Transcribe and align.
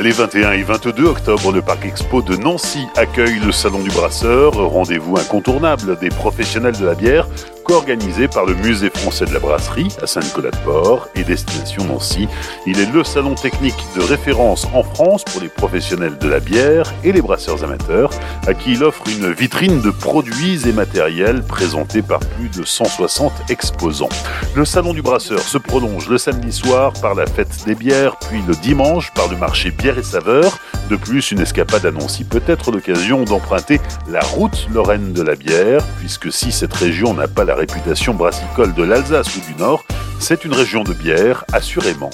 Les 0.00 0.12
21 0.12 0.52
et 0.52 0.62
22 0.62 1.06
octobre, 1.06 1.50
le 1.50 1.60
Parc 1.60 1.84
Expo 1.84 2.22
de 2.22 2.36
Nancy 2.36 2.86
accueille 2.96 3.40
le 3.44 3.50
Salon 3.50 3.80
du 3.80 3.90
Brasseur, 3.90 4.52
rendez-vous 4.54 5.16
incontournable 5.16 5.98
des 5.98 6.08
professionnels 6.08 6.78
de 6.78 6.86
la 6.86 6.94
bière 6.94 7.26
organisé 7.72 8.28
par 8.28 8.44
le 8.44 8.54
Musée 8.54 8.90
français 8.90 9.24
de 9.26 9.32
la 9.32 9.40
brasserie 9.40 9.88
à 10.02 10.06
Saint-Nicolas-de-Port 10.06 11.08
et 11.14 11.24
Destination 11.24 11.84
Nancy. 11.84 12.28
Il 12.66 12.78
est 12.78 12.90
le 12.92 13.04
salon 13.04 13.34
technique 13.34 13.78
de 13.96 14.02
référence 14.02 14.66
en 14.74 14.82
France 14.82 15.24
pour 15.24 15.40
les 15.40 15.48
professionnels 15.48 16.18
de 16.18 16.28
la 16.28 16.40
bière 16.40 16.92
et 17.04 17.12
les 17.12 17.22
brasseurs 17.22 17.64
amateurs, 17.64 18.10
à 18.48 18.54
qui 18.54 18.72
il 18.72 18.82
offre 18.82 19.02
une 19.08 19.30
vitrine 19.30 19.82
de 19.82 19.90
produits 19.90 20.66
et 20.66 20.72
matériels 20.72 21.42
présentés 21.42 22.00
par 22.00 22.18
plus 22.20 22.48
de 22.48 22.64
160 22.64 23.50
exposants. 23.50 24.08
Le 24.54 24.64
salon 24.64 24.94
du 24.94 25.02
brasseur 25.02 25.40
se 25.40 25.58
prolonge 25.58 26.08
le 26.08 26.16
samedi 26.16 26.50
soir 26.50 26.94
par 26.94 27.14
la 27.14 27.26
fête 27.26 27.64
des 27.66 27.74
bières, 27.74 28.16
puis 28.16 28.40
le 28.48 28.54
dimanche 28.54 29.12
par 29.12 29.28
le 29.28 29.36
marché 29.36 29.70
bière 29.70 29.98
et 29.98 30.02
saveurs. 30.02 30.58
De 30.88 30.96
plus, 30.96 31.30
une 31.30 31.40
escapade 31.40 31.84
à 31.84 31.90
Nancy 31.90 32.24
peut 32.24 32.42
être 32.46 32.72
l'occasion 32.72 33.24
d'emprunter 33.24 33.82
la 34.08 34.20
route 34.20 34.66
Lorraine 34.72 35.12
de 35.12 35.22
la 35.22 35.34
bière, 35.34 35.84
puisque 35.98 36.32
si 36.32 36.50
cette 36.50 36.72
région 36.72 37.12
n'a 37.12 37.28
pas 37.28 37.44
la 37.44 37.54
réputation 37.54 38.14
brassicole 38.14 38.72
de 38.72 38.82
l'Alsace 38.82 39.36
ou 39.36 39.40
du 39.40 39.58
Nord, 39.58 39.84
c'est 40.20 40.46
une 40.46 40.54
région 40.54 40.84
de 40.84 40.94
bière, 40.94 41.44
assurément. 41.52 42.10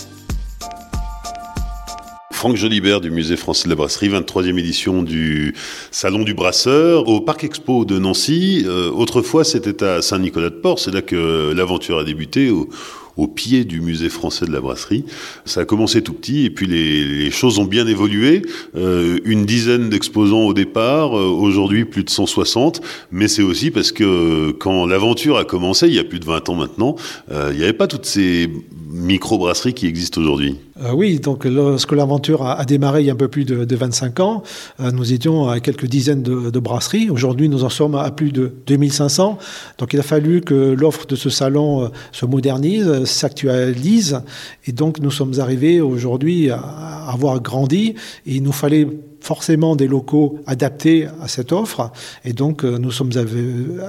Franck 2.44 2.56
Jolibert 2.56 3.00
du 3.00 3.10
Musée 3.10 3.38
français 3.38 3.64
de 3.64 3.70
la 3.70 3.74
brasserie, 3.74 4.10
23e 4.10 4.58
édition 4.58 5.02
du 5.02 5.54
Salon 5.90 6.24
du 6.24 6.34
Brasseur 6.34 7.08
au 7.08 7.22
Parc 7.22 7.42
Expo 7.42 7.86
de 7.86 7.98
Nancy. 7.98 8.64
Euh, 8.66 8.90
autrefois, 8.90 9.44
c'était 9.44 9.82
à 9.82 10.02
Saint-Nicolas-de-Port, 10.02 10.78
c'est 10.78 10.92
là 10.92 11.00
que 11.00 11.54
l'aventure 11.56 11.98
a 11.98 12.04
débuté, 12.04 12.50
au, 12.50 13.26
pied 13.28 13.64
du 13.64 13.80
musée 13.80 14.10
français 14.10 14.44
de 14.44 14.52
la 14.52 14.60
brasserie. 14.60 15.06
Ça 15.46 15.60
a 15.60 15.64
commencé 15.64 16.02
tout 16.02 16.12
petit 16.12 16.44
et 16.44 16.50
puis 16.50 16.66
les, 16.66 17.30
choses 17.30 17.58
ont 17.58 17.64
bien 17.64 17.86
évolué. 17.86 18.42
Euh, 18.76 19.20
une 19.24 19.46
dizaine 19.46 19.88
d'exposants 19.88 20.42
au 20.42 20.52
départ, 20.52 21.18
euh, 21.18 21.24
aujourd'hui 21.24 21.86
plus 21.86 22.04
de 22.04 22.10
160, 22.10 22.82
mais 23.10 23.26
c'est 23.26 23.40
aussi 23.40 23.70
parce 23.70 23.90
que 23.90 24.50
quand 24.50 24.84
l'aventure 24.84 25.38
a 25.38 25.46
commencé, 25.46 25.86
il 25.88 25.94
y 25.94 25.98
a 25.98 26.04
plus 26.04 26.20
de 26.20 26.26
20 26.26 26.50
ans 26.50 26.56
maintenant, 26.56 26.96
il 27.30 27.56
n'y 27.56 27.62
avait 27.62 27.72
pas 27.72 27.86
toutes 27.86 28.04
ces 28.04 28.50
micro-brasseries 28.90 29.72
qui 29.72 29.86
existent 29.86 30.20
aujourd'hui. 30.20 30.56
Oui, 30.92 31.20
donc 31.20 31.44
lorsque 31.44 31.92
l'aventure 31.92 32.46
a, 32.46 32.64
démarré 32.64 33.02
il 33.02 33.06
y 33.06 33.10
a 33.10 33.12
un 33.12 33.16
peu 33.16 33.28
plus 33.28 33.44
de, 33.44 33.76
25 33.76 34.20
ans, 34.20 34.42
nous 34.80 35.12
étions 35.12 35.48
à 35.48 35.60
quelques 35.60 35.86
dizaines 35.86 36.22
de, 36.22 36.58
brasseries. 36.58 37.10
Aujourd'hui, 37.10 37.48
nous 37.48 37.64
en 37.64 37.68
sommes 37.68 37.94
à 37.94 38.10
plus 38.10 38.32
de 38.32 38.52
2500. 38.66 39.38
Donc 39.78 39.92
il 39.92 40.00
a 40.00 40.02
fallu 40.02 40.40
que 40.40 40.54
l'offre 40.54 41.06
de 41.06 41.16
ce 41.16 41.30
salon 41.30 41.90
se 42.12 42.26
modernise, 42.26 43.04
s'actualise. 43.04 44.20
Et 44.66 44.72
donc, 44.72 44.98
nous 44.98 45.10
sommes 45.10 45.38
arrivés 45.38 45.80
aujourd'hui 45.80 46.50
à 46.50 46.93
avoir 47.14 47.40
grandi. 47.40 47.94
Il 48.26 48.42
nous 48.42 48.52
fallait 48.52 48.86
forcément 49.20 49.74
des 49.74 49.88
locaux 49.88 50.38
adaptés 50.46 51.08
à 51.20 51.28
cette 51.28 51.52
offre. 51.52 51.90
Et 52.24 52.32
donc, 52.32 52.64
euh, 52.64 52.78
nous 52.78 52.90
sommes 52.90 53.12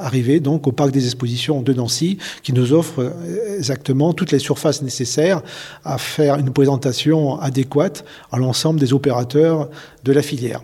arrivés 0.01 0.39
donc 0.39 0.65
au 0.65 0.71
parc 0.71 0.91
des 0.91 1.05
expositions 1.05 1.61
de 1.61 1.73
Nancy, 1.73 2.17
qui 2.41 2.53
nous 2.53 2.71
offre 2.71 3.01
euh, 3.01 3.57
exactement 3.57 4.13
toutes 4.13 4.31
les 4.31 4.39
surfaces 4.39 4.81
nécessaires 4.81 5.41
à 5.83 5.97
faire 5.97 6.37
une 6.37 6.51
présentation 6.51 7.39
adéquate 7.39 8.05
à 8.31 8.37
l'ensemble 8.37 8.79
des 8.79 8.93
opérateurs 8.93 9.69
de 10.03 10.13
la 10.13 10.21
filière. 10.21 10.61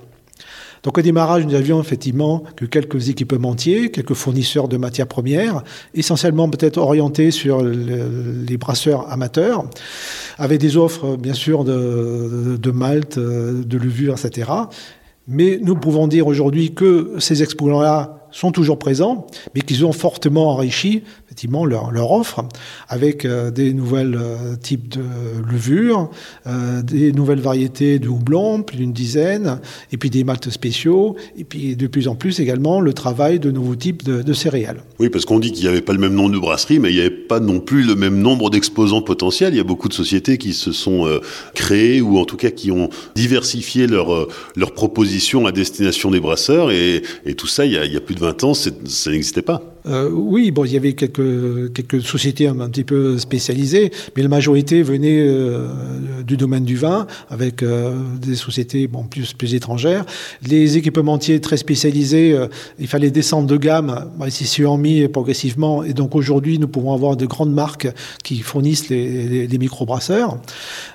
Donc 0.84 0.98
au 0.98 1.02
démarrage, 1.02 1.46
nous 1.46 1.54
avions 1.54 1.80
effectivement 1.80 2.44
que 2.56 2.66
quelques 2.66 3.10
équipementiers, 3.10 3.92
quelques 3.92 4.16
fournisseurs 4.16 4.68
de 4.68 4.78
matières 4.78 5.08
premières, 5.08 5.64
essentiellement 5.94 6.50
peut-être 6.50 6.78
orientés 6.78 7.32
sur 7.32 7.64
les 7.64 8.58
brasseurs 8.58 9.12
amateurs, 9.12 9.66
avec 10.38 10.60
des 10.60 10.78
offres 10.78 11.18
bien 11.18 11.36
sûr 11.36 11.64
de, 11.64 12.58
de 12.60 12.72
malt, 12.72 13.20
de 13.20 13.78
levure, 13.78 14.16
etc. 14.18 14.50
Mais 15.28 15.60
nous 15.62 15.76
pouvons 15.76 16.08
dire 16.08 16.26
aujourd'hui 16.26 16.74
que 16.74 17.16
ces 17.20 17.44
exposants-là 17.44 18.28
sont 18.32 18.52
toujours 18.52 18.80
présents, 18.80 19.28
mais 19.54 19.62
qu'ils 19.62 19.86
ont 19.86 19.92
fortement 19.92 20.50
enrichi 20.52 21.04
effectivement 21.32 21.66
leur, 21.66 21.92
leur 21.92 22.12
offre 22.12 22.44
avec 22.90 23.24
euh, 23.24 23.52
des 23.52 23.74
nouvelles 23.74 24.18
euh, 24.20 24.58
types 24.62 24.90
de 24.90 25.02
levures, 25.50 26.10
euh, 26.46 26.82
des 26.82 27.14
nouvelles 27.14 27.40
variétés 27.40 28.00
de 28.00 28.10
houblon, 28.10 28.64
plus 28.64 28.76
d'une 28.76 28.92
dizaine, 28.92 29.62
et 29.94 29.98
puis 29.98 30.10
des 30.10 30.26
maltes 30.26 30.50
spéciaux, 30.50 31.16
et 31.38 31.46
puis 31.46 31.78
de 31.78 31.88
plus 31.88 32.10
en 32.10 32.16
plus 32.16 32.42
également 32.42 32.82
le 32.82 32.92
travail 32.92 33.40
de 33.40 33.50
nouveaux 33.50 33.78
types 33.78 34.04
de, 34.04 34.34
céréales. 34.34 34.84
Oui, 35.00 35.10
parce 35.10 35.24
qu'on 35.24 35.40
dit 35.40 35.54
qu'il 35.54 35.64
n'y 35.64 35.70
avait 35.70 35.82
pas 35.82 35.94
le 35.94 36.00
même 36.00 36.14
nombre 36.14 36.32
de 36.32 36.40
brasseries, 36.40 36.80
mais 36.80 36.90
il 36.90 36.96
n'y 36.96 37.02
avait 37.02 37.10
pas 37.10 37.40
non 37.40 37.62
plus 37.62 37.84
le 37.84 37.96
même 37.96 38.20
nombre 38.20 38.50
d'exposants 38.50 39.02
potentiels. 39.02 39.54
Il 39.54 39.58
y 39.58 39.62
a 39.62 39.66
beaucoup 39.66 39.88
de 39.88 39.94
sociétés 39.94 40.38
qui 40.38 40.54
se 40.54 40.74
sont 40.74 41.08
créées 41.54 42.02
ou 42.02 42.18
en 42.18 42.26
tout 42.26 42.38
cas 42.38 42.50
qui 42.50 42.72
ont 42.72 42.90
diversifié 43.16 43.88
leur, 43.88 44.28
leur 44.56 44.74
proposition 44.74 45.46
à 45.46 45.52
destination 45.52 46.12
des 46.12 46.20
brasseurs, 46.20 46.72
et, 46.72 47.02
tout 47.38 47.48
ça, 47.48 47.66
il 47.66 47.72
y 47.72 47.98
a 47.98 48.02
plus 48.02 48.16
de 48.16 48.20
20 48.20 48.44
ans, 48.44 48.54
ça 48.54 48.72
n'existait 49.10 49.42
pas. 49.42 49.62
Euh, 49.88 50.10
oui, 50.12 50.52
bon, 50.52 50.66
il 50.66 50.74
y 50.74 50.78
avait 50.78 50.94
quelques, 50.94 52.02
sociétés 52.02 52.48
un, 52.48 52.56
petit 52.70 52.84
peu 52.84 53.18
spécialisées, 53.18 53.92
mais 54.16 54.24
la 54.24 54.30
majorité 54.30 54.84
venait 54.84 55.22
euh, 55.22 55.68
du 56.26 56.38
domaine 56.38 56.64
du 56.64 56.76
vin, 56.76 57.08
avec 57.30 57.64
euh, 57.64 57.96
des 58.22 58.36
sociétés 58.36 58.90
plus, 59.10 59.34
plus 59.34 59.56
étrangères. 59.56 60.06
Les 60.46 60.78
équipementiers 60.78 61.42
très 61.42 61.58
spécialisés, 61.58 62.38
il 62.80 62.88
fallait 62.88 63.12
descendre 63.12 63.48
de 63.48 63.58
gamme, 63.58 64.12
bah, 64.18 64.28
ils 64.28 64.32
s'y 64.32 64.46
sont 64.46 64.78
mis 64.78 65.08
progressivement, 65.08 65.84
et 65.84 65.94
donc 65.94 66.16
aujourd'hui, 66.16 66.60
nous 66.60 66.68
pouvons 66.68 66.94
avoir 66.94 67.18
de 67.18 67.26
grandes 67.26 67.54
marques 67.54 67.88
qui 68.24 68.40
fournissent 68.40 68.90
les, 68.90 69.28
les, 69.28 69.48
les 69.48 69.58
microbrasseurs. 69.58 70.38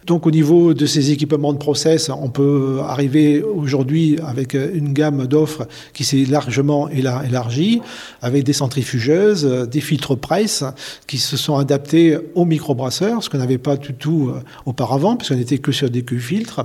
Donc 0.06 0.26
au 0.26 0.30
niveau 0.30 0.74
de 0.74 0.86
ces 0.86 1.10
équipements 1.10 1.52
de 1.52 1.58
process, 1.58 2.10
on 2.10 2.28
peut 2.28 2.78
arriver 2.82 3.42
aujourd'hui 3.42 4.18
avec 4.24 4.54
une 4.54 4.92
gamme 4.92 5.26
d'offres 5.26 5.66
qui 5.92 6.04
s'est 6.04 6.24
largement 6.24 6.88
élargie, 6.88 7.80
avec 8.22 8.44
des 8.44 8.52
centres 8.52 8.75
euh, 8.80 9.66
des 9.66 9.80
filtres 9.80 10.16
presse 10.16 10.64
qui 11.06 11.18
se 11.18 11.36
sont 11.36 11.56
adaptés 11.56 12.16
aux 12.34 12.44
microbrasseurs, 12.44 13.22
ce 13.22 13.30
qu'on 13.30 13.38
n'avait 13.38 13.58
pas 13.58 13.76
du 13.76 13.94
tout 13.94 14.30
euh, 14.30 14.40
auparavant, 14.64 15.16
puisqu'on 15.16 15.36
n'était 15.36 15.58
que 15.58 15.72
sur 15.72 15.90
des 15.90 16.02
queues 16.02 16.18
filtres. 16.18 16.62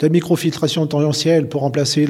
La 0.00 0.08
microfiltration 0.08 0.86
tangentielle 0.86 1.48
pour 1.48 1.62
remplacer 1.62 2.06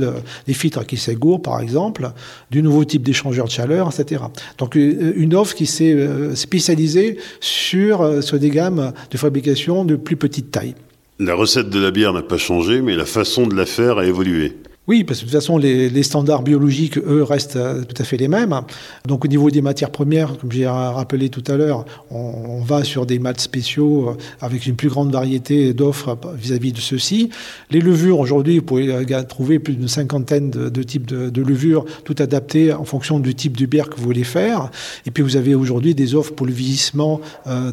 les 0.47 0.55
filtres 0.55 0.87
qui 0.87 0.97
s'égourent, 0.97 1.43
par 1.43 1.61
exemple, 1.61 2.11
du 2.51 2.63
nouveau 2.63 2.85
type 2.85 3.03
d'échangeur 3.03 3.47
de 3.47 3.51
chaleur, 3.51 3.91
etc. 3.93 4.25
Donc 4.59 4.77
euh, 4.77 5.13
une 5.17 5.35
offre 5.35 5.55
qui 5.55 5.67
s'est 5.67 5.97
spécialisée 6.35 7.19
sur, 7.41 8.23
sur 8.23 8.39
des 8.39 8.51
gammes 8.51 8.93
de 9.11 9.19
fabrication 9.19 9.85
de 9.85 9.97
plus 9.97 10.17
petite 10.17 10.51
taille. 10.51 10.75
La 11.19 11.35
recette 11.35 11.71
de 11.71 11.81
la 11.81 11.91
bière 11.91 12.13
n'a 12.13 12.23
pas 12.23 12.37
changé, 12.37 12.81
mais 12.81 12.95
la 12.95 13.07
façon 13.07 13.47
de 13.47 13.55
la 13.55 13.67
faire 13.67 13.99
a 13.99 14.07
évolué. 14.07 14.57
Oui, 14.89 15.05
parce 15.05 15.19
que 15.21 15.27
de 15.27 15.31
toute 15.31 15.39
façon, 15.39 15.59
les, 15.59 16.03
standards 16.03 16.43
biologiques, 16.43 16.97
eux, 16.97 17.23
restent 17.23 17.57
euh, 17.57 17.85
tout 17.85 18.01
à 18.01 18.05
fait 18.07 18.17
les 18.17 18.27
mêmes. 18.27 18.59
Donc 19.07 19.23
au 19.27 19.29
niveau 19.29 19.51
des 19.51 19.61
matières 19.61 19.91
premières, 19.91 20.39
comme 20.39 20.51
j'ai 20.51 20.67
rappelé 20.67 21.29
tout 21.29 21.45
à 21.47 21.59
l'heure, 21.59 21.85
on, 22.11 22.63
va 22.63 22.85
sur 22.85 23.05
des 23.05 23.19
mats 23.19 23.35
spéciaux 23.37 24.09
euh, 24.09 24.17
avec 24.41 24.67
une 24.67 24.77
plus 24.77 24.89
grande 24.89 25.13
variété 25.13 25.75
d'offres 25.75 26.19
vis-à-vis 26.35 26.73
de 26.73 26.81
ceux-ci. 26.81 27.29
Les 27.71 27.81
levures, 27.81 28.19
aujourd'hui, 28.19 28.61
vous 28.61 28.65
pouvez 28.65 28.91
euh, 28.91 29.23
trouver 29.25 29.59
plus 29.59 29.75
d'une 29.75 29.89
cinquantaine 29.89 30.49
de, 30.49 30.83
types 30.83 31.07
de, 31.07 31.43
levures, 31.43 31.85
tout 32.05 32.17
adaptées 32.19 32.73
en 32.73 32.85
fonction 32.85 33.21
du 33.21 33.35
type 33.35 33.59
de 33.59 33.67
bière 33.67 33.91
que 33.91 33.97
vous 33.97 34.05
voulez 34.05 34.25
faire. 34.25 34.71
Et 35.05 35.11
puis 35.11 35.23
vous 35.23 35.37
avez 35.37 35.55
aujourd'hui 35.55 35.95
des 35.95 36.15
offres 36.15 36.33
pour 36.33 36.47
le 36.47 36.53
vieillissement 36.53 37.21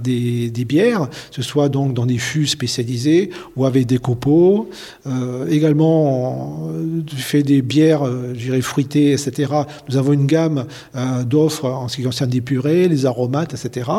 des, 0.03 0.51
bières, 0.67 1.09
que 1.09 1.35
ce 1.37 1.41
soit 1.41 1.69
donc 1.69 1.93
dans 1.93 2.05
des 2.05 2.17
fûts 2.17 2.47
spécialisés 2.47 3.29
ou 3.55 3.65
avec 3.65 3.85
des 3.85 3.99
copeaux. 3.99 4.69
également 5.49 6.69
du 7.05 7.15
fait 7.17 7.43
des 7.43 7.61
bières, 7.61 8.05
euh, 8.05 8.33
je 8.33 8.45
dirais 8.45 8.61
fruitées, 8.61 9.11
etc., 9.11 9.53
nous 9.89 9.97
avons 9.97 10.13
une 10.13 10.25
gamme 10.25 10.65
euh, 10.95 11.23
d'offres 11.23 11.65
en 11.65 11.87
ce 11.87 11.97
qui 11.97 12.03
concerne 12.03 12.29
des 12.29 12.41
purées, 12.41 12.87
les 12.87 13.05
aromates, 13.05 13.53
etc. 13.53 13.89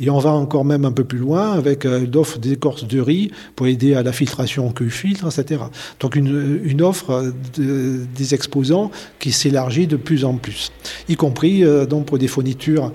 Et 0.00 0.10
on 0.10 0.18
va 0.18 0.30
encore 0.30 0.64
même 0.64 0.84
un 0.84 0.92
peu 0.92 1.04
plus 1.04 1.18
loin 1.18 1.52
avec 1.52 1.84
euh, 1.84 2.06
l'offre 2.12 2.38
d'écorce 2.38 2.86
de 2.86 3.00
riz 3.00 3.30
pour 3.54 3.66
aider 3.66 3.94
à 3.94 4.02
la 4.02 4.12
filtration 4.12 4.70
que 4.72 4.88
filtre, 4.88 5.26
etc. 5.26 5.62
Donc 6.00 6.16
une, 6.16 6.60
une 6.64 6.82
offre 6.82 7.32
des 7.56 8.34
exposants 8.34 8.90
qui 9.18 9.32
s'élargit 9.32 9.86
de 9.86 9.96
plus 9.96 10.24
en 10.24 10.34
plus, 10.34 10.72
y 11.08 11.16
compris 11.16 11.64
donc 11.88 12.06
pour 12.06 12.18
des 12.18 12.28
fournitures 12.28 12.92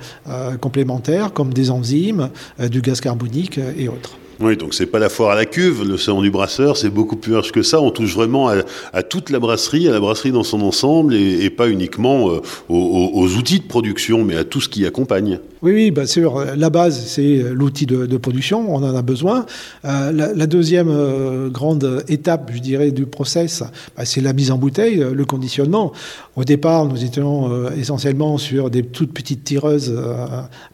complémentaires 0.60 1.34
comme 1.34 1.54
des 1.54 1.72
enzymes, 1.72 2.30
du 2.60 2.82
gaz 2.82 3.02
carbonique 3.02 3.60
et 3.78 3.88
autres. 3.88 4.21
Oui, 4.42 4.58
donc 4.58 4.74
c'est 4.74 4.88
pas 4.88 4.98
la 4.98 5.10
foire 5.10 5.32
à 5.32 5.36
la 5.36 5.46
cuve, 5.46 5.88
le 5.88 5.98
salon 5.98 6.22
du 6.24 6.32
brasseur, 6.32 6.76
c'est 6.76 6.90
beaucoup 6.90 7.16
plus 7.16 7.34
large 7.34 7.52
que 7.52 7.62
ça. 7.62 7.80
On 7.80 7.92
touche 7.92 8.16
vraiment 8.16 8.50
à, 8.50 9.04
toute 9.04 9.30
la 9.30 9.40
brasserie, 9.40 9.88
à 9.88 9.92
la 9.92 10.00
brasserie 10.00 10.32
dans 10.32 10.44
son 10.44 10.62
ensemble, 10.62 11.14
et, 11.14 11.50
pas 11.52 11.70
uniquement 11.70 12.30
euh, 12.32 12.42
aux, 12.70 13.28
outils 13.36 13.60
de 13.60 13.68
production, 13.68 14.24
mais 14.24 14.36
à 14.36 14.44
tout 14.44 14.60
ce 14.60 14.68
qui 14.68 14.86
accompagne. 14.86 15.40
Oui, 15.62 15.74
oui, 15.74 15.92
bien 15.92 16.08
sûr. 16.08 16.44
La 16.56 16.72
base, 16.72 17.06
c'est 17.06 17.44
l'outil 17.54 17.86
de, 17.86 18.18
production, 18.18 18.74
on 18.74 18.78
en 18.78 18.96
a 18.96 19.02
besoin. 19.04 19.46
Euh, 19.86 20.12
la, 20.12 20.48
deuxième 20.48 20.90
euh, 20.90 21.50
grande 21.50 22.04
étape, 22.08 22.50
je 22.52 22.60
dirais, 22.60 22.90
du 22.90 23.06
process, 23.06 23.62
bah, 23.96 24.06
c'est 24.06 24.22
la 24.22 24.34
mise 24.34 24.50
en 24.50 24.58
bouteille, 24.58 25.06
le 25.14 25.26
conditionnement. 25.26 25.92
Au 26.36 26.46
départ, 26.46 26.86
nous 26.86 27.04
étions 27.04 27.70
essentiellement 27.74 28.40
sur 28.40 28.72
des 28.72 28.84
toutes 28.84 29.14
petites 29.14 29.44
tireuses 29.44 29.94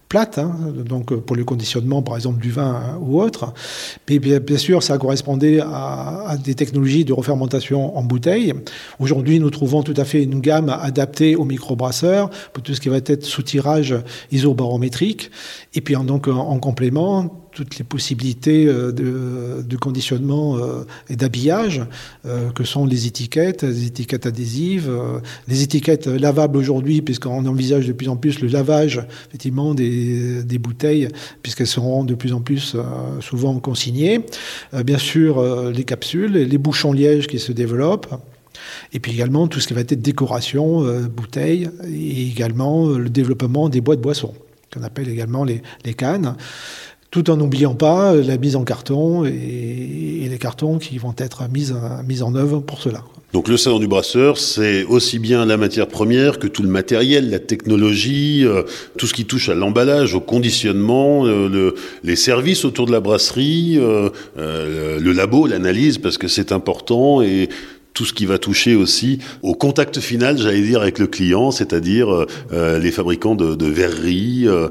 plate, 0.09 0.37
hein, 0.37 0.55
donc 0.85 1.13
pour 1.13 1.35
le 1.35 1.43
conditionnement 1.43 2.01
par 2.01 2.15
exemple 2.15 2.39
du 2.39 2.51
vin 2.51 2.75
hein, 2.75 2.99
ou 3.01 3.21
autre. 3.21 3.53
Mais 4.09 4.19
bien, 4.19 4.57
sûr, 4.57 4.83
ça 4.83 4.97
correspondait 4.97 5.59
à, 5.59 6.37
des 6.43 6.55
technologies 6.55 7.05
de 7.05 7.13
refermentation 7.13 7.97
en 7.97 8.03
bouteille. 8.03 8.53
Aujourd'hui, 8.99 9.39
nous 9.39 9.49
trouvons 9.49 9.83
tout 9.83 9.93
à 9.97 10.05
fait 10.05 10.23
une 10.23 10.39
gamme 10.39 10.69
adaptée 10.69 11.35
aux 11.35 11.45
microbrasseurs 11.45 12.29
pour 12.53 12.63
tout 12.63 12.73
ce 12.73 12.81
qui 12.81 12.89
va 12.89 12.97
être 12.97 13.23
sous-tirage 13.23 13.95
isobarométrique. 14.31 15.31
Et 15.73 15.81
puis 15.81 15.95
donc 15.95 16.27
en 16.27 16.59
complément, 16.59 17.46
toutes 17.57 17.79
les 17.79 17.83
possibilités 17.83 18.67
euh, 18.67 18.91
de, 18.91 19.77
conditionnement 19.77 20.57
euh, 20.57 20.85
et 21.09 21.15
d'habillage 21.15 21.81
euh, 22.27 22.51
que 22.51 22.63
sont 22.63 22.85
les 22.85 23.07
étiquettes, 23.07 23.63
les 23.63 23.87
étiquettes 23.87 24.27
adhésives, 24.27 24.91
les 25.47 25.63
étiquettes 25.63 26.05
lavables 26.05 26.57
aujourd'hui, 26.57 27.01
puisqu'on 27.01 27.45
envisage 27.47 27.87
de 27.87 27.93
plus 27.93 28.09
en 28.09 28.15
plus 28.15 28.41
le 28.41 28.47
lavage 28.47 29.01
effectivement 29.29 29.73
des, 29.73 30.59
bouteilles, 30.59 31.07
puisqu'elles 31.41 31.67
seront 31.67 32.03
de 32.03 32.13
plus 32.13 32.33
en 32.33 32.41
plus 32.41 32.75
souvent 33.21 33.57
consignées. 33.59 34.21
bien 34.85 34.97
sûr, 34.97 35.41
les 35.71 35.83
capsules, 35.83 36.33
les 36.33 36.57
bouchons 36.57 36.93
liège 36.93 37.27
qui 37.27 37.39
se 37.39 37.51
développent. 37.51 38.13
Et 38.93 38.99
puis 38.99 39.11
également 39.11 39.47
tout 39.47 39.59
ce 39.59 39.67
qui 39.67 39.73
va 39.73 39.81
être 39.81 40.01
décoration, 40.01 40.83
bouteilles, 41.07 41.69
et 41.87 42.27
également 42.27 42.89
le 42.89 43.09
développement 43.09 43.69
des 43.69 43.81
boîtes 43.81 44.01
boissons, 44.01 44.33
qu'on 44.73 44.83
appelle 44.83 45.09
également 45.09 45.43
les 45.43 45.93
cannes 45.93 46.35
tout 47.11 47.29
en 47.29 47.37
n'oubliant 47.37 47.73
pas 47.73 48.13
la 48.13 48.37
mise 48.37 48.55
en 48.55 48.63
carton 48.63 49.25
et, 49.25 50.27
les 50.29 50.37
cartons 50.39 50.77
qui 50.77 50.97
vont 50.97 51.15
être 51.17 51.43
mis, 51.49 52.21
en 52.21 52.35
œuvre 52.35 52.59
pour 52.59 52.81
cela. 52.81 53.01
Donc 53.33 53.47
le 53.47 53.57
salon 53.57 53.79
du 53.79 53.87
brasseur, 53.87 54.37
c'est 54.37 54.83
aussi 54.83 55.19
bien 55.19 55.45
la 55.45 55.57
matière 55.57 55.87
première 55.87 56.37
que 56.37 56.47
tout 56.47 56.63
le 56.63 56.69
matériel, 56.69 57.29
la 57.29 57.39
technologie, 57.39 58.43
euh, 58.45 58.63
tout 58.97 59.07
ce 59.07 59.13
qui 59.13 59.25
touche 59.25 59.49
à 59.49 59.55
l'emballage, 59.55 60.15
au 60.15 60.19
conditionnement, 60.19 61.25
euh, 61.25 61.73
les 62.03 62.15
services 62.15 62.65
autour 62.65 62.85
de 62.85 62.91
la 62.91 62.99
brasserie, 62.99 63.77
euh, 63.79 64.09
le 64.37 65.11
labo, 65.11 65.47
l'analyse, 65.47 65.97
parce 65.97 66.17
que 66.17 66.27
c'est 66.27 66.51
important 66.51 67.21
et 67.21 67.49
tout 67.97 68.05
ce 68.05 68.13
qui 68.13 68.27
va 68.27 68.37
toucher 68.37 68.75
aussi 68.75 69.17
au 69.41 69.55
contact 69.55 69.99
final, 69.99 70.37
j'allais 70.37 70.61
dire, 70.61 70.81
avec 70.81 70.99
le 70.99 71.07
client, 71.07 71.49
c'est-à-dire 71.49 72.13
euh, 72.13 72.27
euh, 72.53 72.77
les 72.77 72.91
fabricants 72.91 73.33
de, 73.33 73.65
verreries 73.65 74.47
euh, 74.47 74.69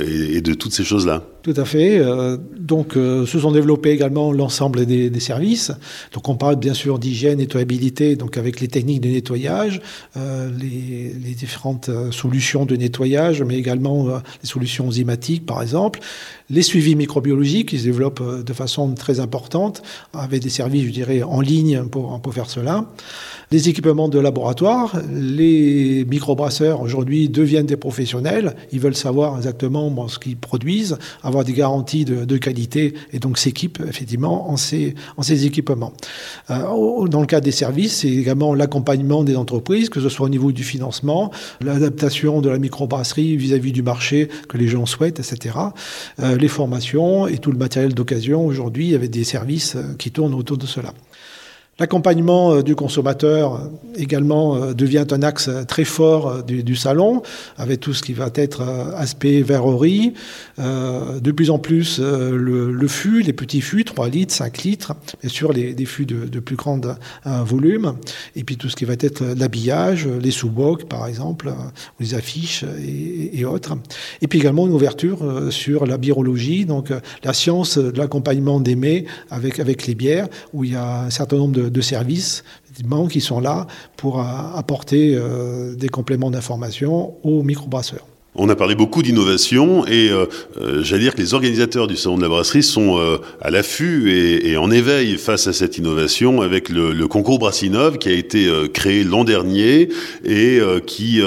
et, 0.00 0.40
de 0.40 0.54
toutes 0.54 0.72
ces 0.72 0.82
choses-là. 0.82 1.22
Tout 1.48 1.58
à 1.58 1.64
fait. 1.64 2.02
donc, 2.58 2.92
se 2.92 3.24
sont 3.38 3.52
développés 3.52 3.88
également 3.88 4.32
l'ensemble 4.32 4.84
des, 4.84 5.18
services. 5.18 5.72
Donc, 6.12 6.28
on 6.28 6.34
parle 6.34 6.56
bien 6.56 6.74
sûr 6.74 6.98
d'hygiène, 6.98 7.38
nettoyabilité, 7.38 8.16
donc 8.16 8.36
avec 8.36 8.60
les 8.60 8.68
techniques 8.68 9.00
de 9.00 9.08
nettoyage, 9.08 9.80
les, 10.14 11.14
les, 11.14 11.34
différentes 11.34 11.88
solutions 12.10 12.66
de 12.66 12.76
nettoyage, 12.76 13.42
mais 13.42 13.56
également 13.56 14.08
les 14.08 14.48
solutions 14.48 14.88
enzymatiques, 14.88 15.46
par 15.46 15.62
exemple, 15.62 16.00
les 16.50 16.62
suivis 16.62 16.96
microbiologiques 16.96 17.70
qui 17.70 17.78
se 17.78 17.84
développent 17.84 18.44
de 18.44 18.52
façon 18.52 18.92
très 18.94 19.20
importante, 19.20 19.82
avec 20.12 20.42
des 20.42 20.50
services, 20.50 20.86
je 20.86 20.92
dirais, 20.92 21.22
en 21.22 21.40
ligne 21.40 21.84
pour, 21.84 22.20
pour 22.20 22.34
faire 22.34 22.50
cela. 22.50 22.84
Les 23.50 23.70
équipements 23.70 24.10
de 24.10 24.18
laboratoire, 24.18 25.00
les 25.10 26.04
microbrasseurs 26.04 26.82
aujourd'hui 26.82 27.30
deviennent 27.30 27.66
des 27.66 27.78
professionnels. 27.78 28.54
Ils 28.72 28.80
veulent 28.80 28.94
savoir 28.94 29.38
exactement 29.38 30.08
ce 30.08 30.18
qu'ils 30.18 30.36
produisent, 30.36 30.98
des 31.44 31.52
garanties 31.52 32.04
de, 32.04 32.38
qualité 32.38 32.94
et 33.12 33.18
donc 33.18 33.38
s'équipent 33.38 33.82
effectivement 33.88 34.50
en 34.50 34.56
ces, 34.56 34.94
en 35.16 35.22
ces 35.22 35.46
équipements. 35.46 35.92
Euh, 36.50 37.08
dans 37.08 37.20
le 37.20 37.26
cas 37.26 37.40
des 37.40 37.50
services, 37.50 37.98
c'est 37.98 38.08
également 38.08 38.54
l'accompagnement 38.54 39.24
des 39.24 39.36
entreprises, 39.36 39.88
que 39.88 40.00
ce 40.00 40.08
soit 40.08 40.26
au 40.26 40.28
niveau 40.28 40.52
du 40.52 40.62
financement, 40.62 41.32
l'adaptation 41.60 42.40
de 42.40 42.48
la 42.48 42.58
microbrasserie 42.58 43.36
vis-à-vis 43.36 43.72
du 43.72 43.82
marché 43.82 44.28
que 44.48 44.56
les 44.56 44.68
gens 44.68 44.86
souhaitent, 44.86 45.18
etc. 45.18 45.56
Euh, 46.20 46.36
les 46.36 46.48
formations 46.48 47.26
et 47.26 47.38
tout 47.38 47.50
le 47.50 47.58
matériel 47.58 47.94
d'occasion 47.94 48.46
aujourd'hui 48.46 48.94
avec 48.94 49.10
des 49.10 49.24
services 49.24 49.76
qui 49.98 50.10
tournent 50.10 50.34
autour 50.34 50.58
de 50.58 50.66
cela. 50.66 50.92
L'accompagnement 51.80 52.54
euh, 52.54 52.62
du 52.62 52.74
consommateur 52.74 53.54
euh, 53.54 53.58
également 53.96 54.56
euh, 54.56 54.74
devient 54.74 55.06
un 55.12 55.22
axe 55.22 55.48
très 55.68 55.84
fort 55.84 56.42
du, 56.42 56.74
salon, 56.74 57.22
avec 57.56 57.80
tout 57.80 57.94
ce 57.94 58.02
qui 58.02 58.14
va 58.14 58.30
être 58.34 58.62
aspect 58.96 59.42
verrerie. 59.42 60.12
de 60.58 61.30
plus 61.32 61.50
en 61.50 61.58
plus, 61.58 61.98
le, 62.00 62.88
fût, 62.88 63.22
les 63.22 63.32
petits 63.32 63.60
fûts, 63.60 63.84
3 63.84 64.08
litres, 64.08 64.34
5 64.34 64.62
litres, 64.62 64.94
bien 65.20 65.30
sûr 65.30 65.52
les, 65.52 65.84
fûts 65.84 66.06
de, 66.06 66.40
plus 66.40 66.56
grand 66.56 66.80
volume, 67.24 67.94
et 68.36 68.44
puis 68.44 68.56
tout 68.56 68.68
ce 68.68 68.76
qui 68.76 68.84
va 68.84 68.94
être 68.98 69.24
l'habillage, 69.36 70.06
les 70.06 70.30
sous-bocs 70.30 70.88
par 70.88 71.06
exemple, 71.06 71.52
les 71.98 72.14
affiches 72.14 72.64
et, 73.32 73.44
autres. 73.44 73.76
Et 74.22 74.28
puis 74.28 74.38
également 74.38 74.66
une 74.66 74.74
ouverture 74.74 75.50
sur 75.50 75.86
la 75.86 75.98
birologie, 75.98 76.66
donc 76.66 76.92
la 77.24 77.32
science 77.32 77.78
de 77.78 77.98
l'accompagnement 77.98 78.60
des 78.60 78.76
mets 78.76 79.06
avec, 79.30 79.58
avec 79.58 79.86
les 79.86 79.94
bières, 79.94 80.28
où 80.52 80.64
il 80.64 80.72
y 80.72 80.76
a 80.76 81.02
un 81.02 81.10
certain 81.10 81.36
nombre 81.36 81.54
de 81.54 81.67
de, 81.70 81.80
services 81.80 82.44
qui 83.10 83.20
sont 83.20 83.40
là 83.40 83.66
pour 83.96 84.20
apporter 84.20 85.14
euh, 85.14 85.74
des 85.74 85.88
compléments 85.88 86.30
d'information 86.30 87.14
aux 87.22 87.42
microbrasseurs. 87.42 88.06
On 88.40 88.48
a 88.50 88.54
parlé 88.54 88.76
beaucoup 88.76 89.02
d'innovation 89.02 89.84
et 89.86 90.10
euh, 90.10 90.26
euh, 90.60 90.82
j'allais 90.84 91.02
dire 91.02 91.14
que 91.16 91.20
les 91.20 91.34
organisateurs 91.34 91.88
du 91.88 91.96
salon 91.96 92.18
de 92.18 92.22
la 92.22 92.28
brasserie 92.28 92.62
sont 92.62 93.00
à 93.40 93.50
l'affût 93.50 94.12
et, 94.12 94.56
en 94.56 94.70
éveil 94.70 95.16
face 95.16 95.48
à 95.48 95.52
cette 95.52 95.76
innovation 95.78 96.40
avec 96.40 96.68
le, 96.68 97.08
concours 97.08 97.40
Brassinov 97.40 97.98
qui 97.98 98.08
a 98.08 98.12
été 98.12 98.48
créé 98.72 99.02
l'an 99.02 99.24
dernier 99.24 99.88
et 100.24 100.60
qui 100.86 101.20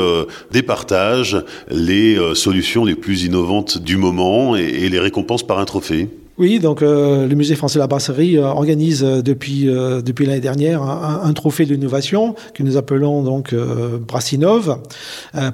départage 0.52 1.44
les 1.70 2.18
solutions 2.36 2.86
les 2.86 2.96
plus 2.96 3.24
innovantes 3.24 3.78
du 3.78 3.98
moment 3.98 4.56
et 4.56 4.88
les 4.88 5.00
récompense 5.00 5.46
par 5.46 5.60
un 5.60 5.66
trophée. 5.66 6.08
Oui, 6.42 6.58
donc 6.58 6.82
euh, 6.82 7.28
le 7.28 7.36
Musée 7.36 7.54
français 7.54 7.76
de 7.76 7.82
la 7.82 7.88
brasserie 7.88 8.36
euh, 8.36 8.46
organise 8.46 9.04
euh, 9.04 9.22
depuis, 9.22 9.66
depuis 9.66 10.26
l'année 10.26 10.40
dernière 10.40 10.82
un, 10.82 11.32
trophée 11.34 11.68
d'innovation 11.68 12.34
que 12.56 12.64
nous 12.64 12.78
appelons 12.78 13.22
donc 13.22 13.54
Brassinov 13.54 14.80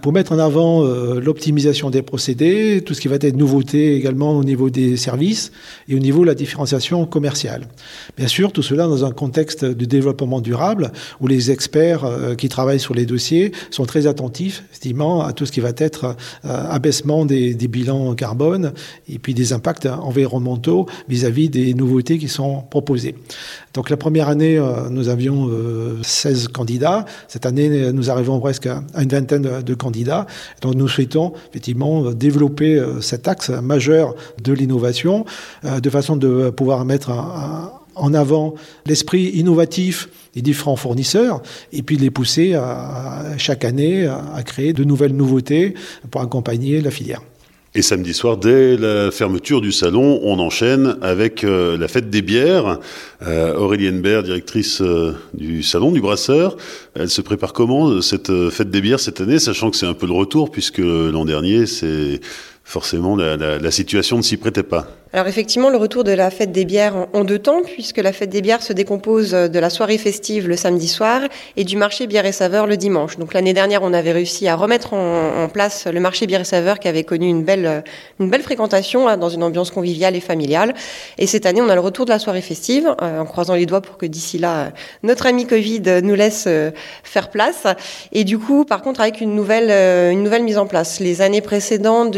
pour 0.02 0.14
mettre 0.14 0.32
en 0.32 0.40
avant 0.40 0.84
l'optimisation 0.84 1.90
des 1.90 2.02
procédés, 2.02 2.82
tout 2.86 2.94
ce 2.94 3.02
qui 3.02 3.08
va 3.08 3.16
être 3.16 3.36
nouveauté 3.36 3.96
également 3.96 4.32
au 4.32 4.44
niveau 4.44 4.70
des 4.70 4.98
services 4.98 5.52
et 5.90 5.96
au 5.96 6.00
niveau 6.00 6.22
de 6.22 6.28
la 6.28 6.36
différenciation 6.36 7.06
commerciale. 7.06 7.68
Bien 8.18 8.28
sûr, 8.28 8.52
tout 8.52 8.64
cela 8.64 8.88
dans 8.88 9.06
un 9.06 9.12
contexte 9.12 9.66
de 9.66 9.86
développement 9.86 10.42
durable 10.42 10.92
où 11.20 11.28
les 11.28 11.52
experts 11.52 12.06
qui 12.38 12.50
travaillent 12.50 12.80
sur 12.80 12.96
les 12.96 13.06
dossiers 13.06 13.52
sont 13.72 13.86
très 13.86 14.08
attentifs, 14.08 14.64
effectivement, 14.72 15.24
à 15.24 15.34
tout 15.34 15.46
ce 15.46 15.52
qui 15.52 15.60
va 15.60 15.72
être 15.78 16.16
abaissement 16.44 17.26
des, 17.26 17.54
des 17.54 17.68
bilans 17.68 18.16
carbone 18.16 18.74
et 19.08 19.20
puis 19.20 19.34
des 19.34 19.54
impacts 19.54 19.86
environnementaux 19.86 20.77
vis-à-vis 21.08 21.50
des 21.50 21.74
nouveautés 21.74 22.18
qui 22.18 22.28
sont 22.28 22.64
proposées. 22.70 23.16
Donc 23.78 23.90
la 23.92 23.98
première 23.98 24.28
année, 24.28 24.58
euh, 24.58 24.90
nous 24.90 25.08
avions 25.08 25.50
16 26.02 26.46
euh, 26.46 26.48
candidats. 26.52 27.06
Cette 27.28 27.46
année, 27.46 27.92
nous 27.92 28.10
arrivons 28.10 28.40
presque 28.40 28.66
à 28.66 28.82
une 29.00 29.10
vingtaine 29.10 29.62
de, 29.62 29.74
candidats. 29.76 30.26
Donc 30.62 30.74
nous 30.74 30.88
souhaitons 30.88 31.34
effectivement 31.52 32.12
développer 32.12 32.76
euh, 32.76 33.02
cet 33.02 33.28
axe 33.28 33.50
majeur 33.50 34.16
de 34.44 34.54
l'innovation 34.54 35.26
de 35.64 35.90
façon 35.90 36.16
de 36.16 36.50
pouvoir 36.50 36.86
mettre 36.86 37.12
en 37.96 38.14
avant 38.14 38.56
l'esprit 38.86 39.26
innovatif 39.36 40.10
des 40.34 40.42
différents 40.42 40.76
fournisseurs 40.76 41.42
et 41.72 41.84
puis 41.84 41.98
les 41.98 42.10
pousser 42.10 42.60
chaque 43.38 43.66
année 43.66 44.08
à 44.08 44.42
créer 44.44 44.74
de 44.74 44.84
nouvelles 44.84 45.16
nouveautés 45.16 45.76
pour 46.10 46.22
accompagner 46.22 46.82
la 46.82 46.92
filière. 46.92 47.22
Et 47.78 47.84
samedi 47.84 48.16
soir, 48.16 48.38
dès 48.38 48.76
la 48.76 49.12
fermeture 49.12 49.62
du 49.62 49.72
salon, 49.72 50.20
on 50.24 50.40
enchaîne 50.40 50.98
avec 51.04 51.44
euh, 51.44 51.78
la 51.78 51.88
fête 51.88 52.10
des 52.10 52.24
bières. 52.24 52.80
Euh, 53.22 53.54
Aurélie 53.54 53.92
directrice 53.92 54.82
euh, 54.82 55.14
du 55.36 55.62
salon 55.62 55.92
du 55.92 56.02
brasseur, 56.02 56.58
elle 56.96 57.12
se 57.12 57.22
prépare 57.22 57.54
comment 57.54 58.02
cette 58.02 58.32
euh, 58.32 58.50
fête 58.50 58.72
des 58.72 58.82
bières 58.82 59.00
cette 59.00 59.22
année, 59.22 59.38
sachant 59.38 59.70
que 59.70 59.78
c'est 59.78 59.86
un 59.86 59.94
peu 59.94 60.08
le 60.08 60.14
retour 60.14 60.50
puisque 60.50 60.80
l'an 60.80 61.24
dernier, 61.24 61.68
c'est 61.68 62.20
forcément 62.68 63.16
la, 63.16 63.72
situation 63.72 64.18
ne 64.18 64.22
s'y 64.22 64.36
prêtait 64.36 64.62
pas. 64.62 64.88
Alors 65.14 65.28
effectivement, 65.28 65.70
le 65.70 65.78
retour 65.78 66.04
de 66.04 66.12
la 66.12 66.30
fête 66.30 66.52
des 66.52 66.66
bières 66.66 67.08
en 67.14 67.24
deux 67.24 67.40
temps, 67.40 67.62
puisque 67.64 67.98
la 67.98 68.12
fête 68.12 68.30
des 68.30 68.42
bières 68.42 68.62
se 68.62 68.74
décompose 68.74 69.32
de 69.32 69.60
la 69.60 69.70
soirée 69.70 69.98
festive 69.98 70.50
le 70.50 70.58
samedi 70.58 70.90
soir 70.90 71.22
et 71.56 71.64
du 71.64 71.78
marché 71.78 72.08
bière 72.08 72.26
et 72.26 72.34
saveur 72.34 72.68
le 72.68 72.76
dimanche. 72.76 73.18
Donc 73.18 73.34
l'année 73.34 73.54
dernière, 73.54 73.84
on 73.84 73.94
avait 73.94 74.12
réussi 74.12 74.50
à 74.50 74.58
remettre 74.58 74.94
en, 74.94 75.48
place 75.48 75.88
le 75.88 76.02
marché 76.02 76.28
bière 76.28 76.42
et 76.42 76.44
saveur 76.44 76.80
qui 76.80 76.90
avait 76.90 77.06
connu 77.06 77.30
une 77.30 77.46
belle, 77.46 77.86
une 78.20 78.30
belle 78.30 78.42
fréquentation 78.42 79.08
hein, 79.08 79.16
dans 79.16 79.30
une 79.30 79.44
ambiance 79.44 79.72
conviviale 79.72 80.18
et 80.18 80.20
familiale. 80.20 80.76
Et 81.18 81.26
cette 81.26 81.46
année, 81.46 81.62
on 81.62 81.70
a 81.70 81.76
le 81.76 81.82
retour 81.82 82.04
de 82.04 82.12
la 82.12 82.20
soirée 82.20 82.42
festive, 82.42 82.94
euh, 83.02 83.22
en 83.22 83.26
croisant 83.26 83.56
les 83.56 83.66
doigts 83.66 83.82
pour 83.82 83.98
que 83.98 84.06
d'ici 84.06 84.38
là, 84.38 84.74
notre 85.04 85.26
ami 85.26 85.48
Covid 85.48 86.02
nous 86.04 86.16
laisse 86.16 86.46
euh, 86.48 86.72
faire 87.04 87.30
place. 87.30 87.64
Et 88.12 88.26
du 88.26 88.38
coup, 88.38 88.66
par 88.66 88.82
contre, 88.82 89.00
avec 89.00 89.22
une 89.22 89.36
nouvelle, 89.36 89.72
euh, 89.72 90.12
une 90.12 90.22
nouvelle 90.22 90.44
mise 90.44 90.58
en 90.58 90.68
place. 90.68 91.00
Les 91.00 91.22
années 91.22 91.42
précédentes, 91.42 92.12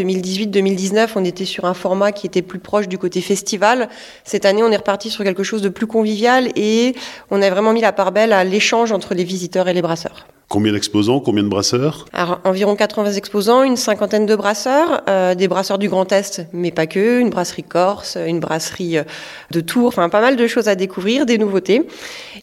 2018-2019, 0.47 1.09
on 1.15 1.25
était 1.25 1.45
sur 1.45 1.65
un 1.65 1.73
format 1.73 2.11
qui 2.11 2.27
était 2.27 2.41
plus 2.41 2.59
proche 2.59 2.87
du 2.87 2.97
côté 2.97 3.21
festival. 3.21 3.89
Cette 4.23 4.45
année, 4.45 4.63
on 4.63 4.71
est 4.71 4.77
reparti 4.77 5.09
sur 5.09 5.23
quelque 5.23 5.43
chose 5.43 5.61
de 5.61 5.69
plus 5.69 5.87
convivial 5.87 6.49
et 6.55 6.95
on 7.31 7.41
a 7.41 7.49
vraiment 7.49 7.73
mis 7.73 7.81
la 7.81 7.91
part 7.91 8.11
belle 8.11 8.33
à 8.33 8.43
l'échange 8.43 8.91
entre 8.91 9.13
les 9.13 9.23
visiteurs 9.23 9.67
et 9.67 9.73
les 9.73 9.81
brasseurs. 9.81 10.27
Combien 10.49 10.73
d'exposants, 10.73 11.19
combien 11.19 11.43
de 11.43 11.47
brasseurs 11.47 12.07
Alors, 12.11 12.39
environ 12.43 12.75
80 12.75 13.11
exposants, 13.11 13.61
une 13.61 13.77
cinquantaine 13.77 14.25
de 14.25 14.35
brasseurs, 14.35 15.03
euh, 15.07 15.35
des 15.35 15.47
brasseurs 15.47 15.77
du 15.77 15.89
Grand 15.89 16.11
Est, 16.11 16.47
mais 16.53 16.71
pas 16.71 16.87
que, 16.87 17.19
une 17.19 17.29
brasserie 17.29 17.61
corse, 17.61 18.17
une 18.25 18.39
brasserie 18.39 18.97
euh, 18.97 19.03
de 19.51 19.61
Tours, 19.61 19.89
enfin 19.89 20.09
pas 20.09 20.21
mal 20.21 20.37
de 20.37 20.47
choses 20.47 20.67
à 20.67 20.73
découvrir, 20.73 21.27
des 21.27 21.37
nouveautés. 21.37 21.83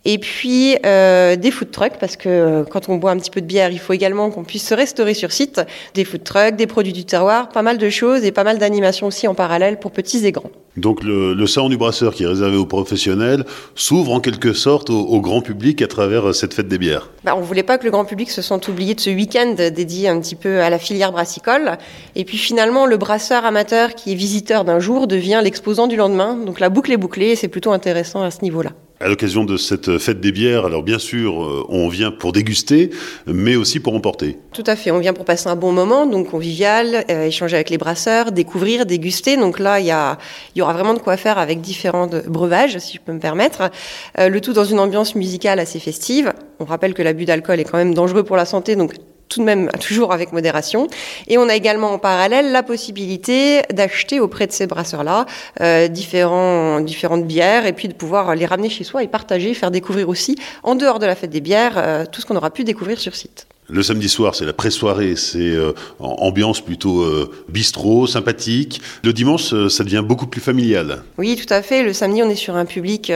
Et 0.05 0.19
puis 0.19 0.77
euh, 0.87 1.35
des 1.35 1.51
food 1.51 1.73
trucks, 1.73 1.99
parce 1.99 2.17
que 2.17 2.65
quand 2.71 2.89
on 2.89 2.95
boit 2.95 3.11
un 3.11 3.17
petit 3.17 3.33
peu 3.33 3.41
de 3.41 3.47
bière, 3.47 3.73
il 3.73 3.81
faut 3.81 3.93
également 3.93 4.31
qu'on 4.31 4.45
puisse 4.45 4.69
se 4.69 4.75
restaurer 4.75 5.15
sur 5.15 5.33
site. 5.33 5.61
Des 5.95 6.05
food 6.05 6.23
trucks, 6.23 6.55
des 6.55 6.69
produits 6.69 6.93
du 6.93 7.07
terroir, 7.07 7.49
pas 7.49 7.63
mal 7.63 7.77
de 7.77 7.91
choses 7.91 8.25
et 8.25 8.31
pas 8.31 8.45
mal 8.45 8.59
d'animations 8.59 9.09
aussi 9.09 9.27
en 9.27 9.35
parallèle 9.35 9.81
pour 9.81 9.91
petits 9.91 10.25
et 10.25 10.31
grands. 10.31 10.53
Donc 10.77 11.03
le, 11.03 11.35
le, 11.35 11.47
salon 11.47 11.71
du 11.71 11.79
brasseur 11.79 12.15
qui 12.15 12.23
est 12.23 12.27
réservé 12.27 12.57
aux 12.57 12.67
professionnels 12.67 13.47
s'ouvre 13.75 14.13
en 14.13 14.21
quelque 14.21 14.53
sorte 14.53 14.91
au, 14.91 15.01
au, 15.01 15.21
grand 15.23 15.41
public 15.41 15.81
à 15.81 15.87
travers 15.87 16.35
cette 16.35 16.53
fête 16.53 16.69
des 16.69 16.77
bières. 16.77 17.09
Bah, 17.25 17.35
on 17.35 17.41
voulait 17.41 17.63
pas 17.63 17.79
que 17.79 17.85
le 17.85 17.91
public 18.05 18.31
se 18.31 18.43
sente 18.43 18.69
oublié 18.69 18.95
de 18.95 19.01
ce 19.01 19.11
week-end 19.11 19.55
dédié 19.55 20.09
un 20.09 20.21
petit 20.21 20.35
peu 20.35 20.61
à 20.61 20.71
la 20.71 20.79
filière 20.79 21.13
brassicole. 21.13 21.79
Et 22.15 22.25
puis 22.25 22.39
finalement, 22.39 22.87
le 22.87 22.97
brasseur 22.97 23.45
amateur 23.45 23.95
qui 23.95 24.13
est 24.13 24.15
visiteur 24.15 24.65
d'un 24.65 24.79
jour 24.79 25.07
devient 25.07 25.41
l'exposant 25.43 25.87
du 25.87 25.97
lendemain. 25.97 26.35
Donc 26.35 26.61
la 26.61 26.69
boucle 26.69 26.93
est 26.93 26.97
bouclée 26.97 27.31
et 27.31 27.37
c'est 27.37 27.49
plutôt 27.49 27.73
intéressant 27.73 28.23
à 28.23 28.31
ce 28.31 28.43
niveau-là. 28.43 28.73
À 28.99 29.09
l'occasion 29.09 29.45
de 29.45 29.59
cette 29.59 29.99
fête 29.99 30.21
des 30.21 30.33
bières, 30.33 30.65
alors 30.65 30.83
bien 30.83 30.99
sûr, 30.99 31.43
euh, 31.43 31.67
on 31.69 31.89
vient 31.89 32.11
pour 32.11 32.33
déguster, 32.33 32.89
mais 33.27 33.55
aussi 33.55 33.79
pour 33.79 33.95
emporter. 33.95 34.39
Tout 34.55 34.65
à 34.67 34.75
fait, 34.75 34.91
on 34.91 35.01
vient 35.01 35.13
pour 35.13 35.27
passer 35.27 35.49
un 35.49 35.57
bon 35.57 35.71
moment, 35.71 36.07
donc 36.07 36.31
convivial, 36.31 37.05
euh, 37.11 37.27
échanger 37.27 37.57
avec 37.57 37.69
les 37.69 37.77
brasseurs, 37.77 38.33
découvrir, 38.33 38.87
déguster. 38.87 39.37
Donc 39.37 39.59
là, 39.59 39.81
il 39.81 39.87
y, 39.87 39.91
a, 39.91 40.17
y 40.55 40.63
aura 40.63 40.73
vraiment 40.73 40.95
de 40.95 40.99
quoi 40.99 41.19
faire 41.19 41.37
avec 41.37 41.61
différents 41.61 42.09
breuvages, 42.27 42.79
si 42.79 42.97
je 42.97 43.03
peux 43.03 43.13
me 43.13 43.21
permettre. 43.21 43.71
Euh, 44.19 44.31
le 44.31 44.41
tout 44.41 44.55
dans 44.55 44.65
une 44.65 44.81
ambiance 44.81 45.15
musicale 45.15 45.59
assez 45.59 45.79
festive. 45.79 46.33
On 46.59 46.65
rappelle 46.65 46.95
que 46.95 47.03
l'abus 47.03 47.27
d'alcool 47.27 47.61
est 47.61 47.65
quand 47.65 47.77
même 47.77 47.93
dangereux 47.93 48.23
pour 48.23 48.37
la 48.37 48.47
santé, 48.47 48.77
donc 48.77 48.95
tout 49.29 49.41
de 49.41 49.45
même 49.45 49.71
toujours 49.81 50.13
avec 50.13 50.33
modération. 50.33 50.89
Et 51.27 51.39
on 51.39 51.49
a 51.49 51.55
également 51.55 51.93
en 51.93 51.99
parallèle 51.99 52.53
la 52.53 52.63
possibilité 52.63 53.63
d'acheter 53.73 54.21
auprès 54.21 54.47
de 54.47 54.53
ces 54.53 54.67
brasseurs-là 54.67 55.27
euh, 55.61 55.89
différents, 55.89 56.81
différentes 56.81 57.27
bières 57.27 57.67
et 57.67 57.73
puis 57.73 57.89
de 57.89 57.95
pouvoir 57.95 58.35
les 58.35 58.47
ramener 58.47 58.69
chez 58.69 58.85
soi 58.85 59.03
et 59.03 59.09
partager, 59.09 59.55
faire 59.55 59.71
découvrir 59.71 60.09
aussi, 60.09 60.37
en 60.63 60.75
dehors 60.75 60.99
de 60.99 61.07
la 61.07 61.15
fête 61.15 61.31
des 61.31 61.41
bières, 61.41 61.75
euh, 61.77 62.05
tout 62.11 62.21
ce 62.21 62.27
qu'on 62.27 62.37
aura 62.37 62.51
pu 62.51 62.65
découvrir 62.65 62.99
sur 62.99 63.15
site. 63.15 63.47
Le 63.69 63.83
samedi 63.83 64.09
soir, 64.09 64.37
c'est 64.37 64.45
la 64.45 64.53
pré-soirée, 64.53 65.17
c'est 65.17 65.41
euh, 65.41 65.73
ambiance 65.99 66.61
plutôt 66.61 67.01
euh, 67.01 67.29
bistrot, 67.49 68.07
sympathique. 68.07 68.81
Le 69.03 69.13
dimanche, 69.13 69.53
euh, 69.53 69.69
ça 69.69 69.83
devient 69.83 70.05
beaucoup 70.07 70.29
plus 70.29 70.41
familial. 70.41 71.03
Oui, 71.19 71.35
tout 71.35 71.53
à 71.53 71.63
fait. 71.63 71.83
Le 71.83 71.93
samedi, 71.93 72.23
on 72.23 72.31
est 72.31 72.37
sur 72.37 72.55
un 72.55 72.65
public 72.65 73.13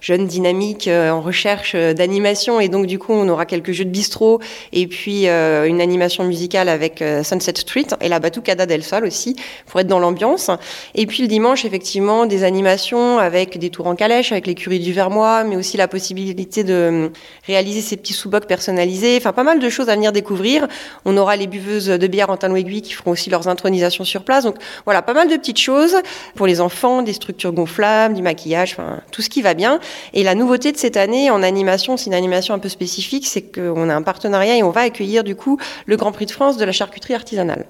jeune, 0.00 0.26
dynamique, 0.26 0.88
en 0.88 1.20
recherche 1.20 1.76
d'animation, 1.76 2.60
et 2.60 2.68
donc 2.68 2.86
du 2.86 2.98
coup, 2.98 3.12
on 3.12 3.28
aura 3.28 3.44
quelques 3.44 3.72
jeux 3.72 3.84
de 3.84 3.90
bistrot 3.90 4.40
et 4.72 4.86
puis 4.86 5.26
une 5.26 5.80
animation 5.80 6.24
musicale 6.24 6.68
avec 6.68 7.04
Sunset 7.22 7.54
Street 7.56 7.86
et 8.00 8.08
la 8.08 8.20
Batucada 8.20 8.66
del 8.66 8.82
Sol 8.82 9.04
aussi 9.04 9.36
pour 9.66 9.80
être 9.80 9.86
dans 9.86 9.98
l'ambiance. 9.98 10.50
Et 10.94 11.06
puis 11.06 11.22
le 11.22 11.28
dimanche, 11.28 11.64
effectivement, 11.64 12.26
des 12.26 12.44
animations 12.44 13.18
avec 13.18 13.58
des 13.58 13.70
tours 13.70 13.86
en 13.86 13.96
calèche, 13.96 14.32
avec 14.32 14.46
l'écurie 14.46 14.80
du 14.80 14.92
Vermois, 14.92 15.44
mais 15.44 15.56
aussi 15.56 15.76
la 15.76 15.88
possibilité 15.88 16.64
de 16.64 17.10
réaliser 17.46 17.80
ces 17.80 17.96
petits 17.96 18.14
sous-bocs 18.14 18.46
personnalisés. 18.46 19.16
Enfin, 19.18 19.32
pas 19.32 19.44
mal 19.44 19.58
de 19.58 19.68
choses 19.68 19.89
à 19.90 19.94
venir 19.94 20.12
découvrir. 20.12 20.66
On 21.04 21.16
aura 21.16 21.36
les 21.36 21.46
buveuses 21.46 21.86
de 21.86 22.06
bière 22.06 22.30
en 22.30 22.36
aiguille 22.54 22.82
qui 22.82 22.92
feront 22.92 23.10
aussi 23.10 23.30
leurs 23.30 23.48
intronisations 23.48 24.04
sur 24.04 24.24
place. 24.24 24.44
Donc 24.44 24.56
voilà, 24.84 25.02
pas 25.02 25.12
mal 25.12 25.28
de 25.28 25.36
petites 25.36 25.58
choses 25.58 25.96
pour 26.34 26.46
les 26.46 26.60
enfants, 26.60 27.02
des 27.02 27.12
structures 27.12 27.52
gonflables, 27.52 28.14
du 28.14 28.22
maquillage, 28.22 28.72
enfin 28.72 29.00
tout 29.10 29.22
ce 29.22 29.28
qui 29.28 29.42
va 29.42 29.54
bien. 29.54 29.80
Et 30.14 30.22
la 30.22 30.34
nouveauté 30.34 30.72
de 30.72 30.76
cette 30.76 30.96
année 30.96 31.30
en 31.30 31.42
animation, 31.42 31.96
c'est 31.96 32.06
une 32.06 32.14
animation 32.14 32.54
un 32.54 32.58
peu 32.58 32.68
spécifique, 32.68 33.26
c'est 33.26 33.42
qu'on 33.42 33.88
a 33.88 33.94
un 33.94 34.02
partenariat 34.02 34.56
et 34.56 34.62
on 34.62 34.70
va 34.70 34.82
accueillir 34.82 35.24
du 35.24 35.36
coup 35.36 35.58
le 35.86 35.96
Grand 35.96 36.12
Prix 36.12 36.26
de 36.26 36.30
France 36.32 36.56
de 36.56 36.64
la 36.64 36.72
charcuterie 36.72 37.14
artisanale. 37.14 37.66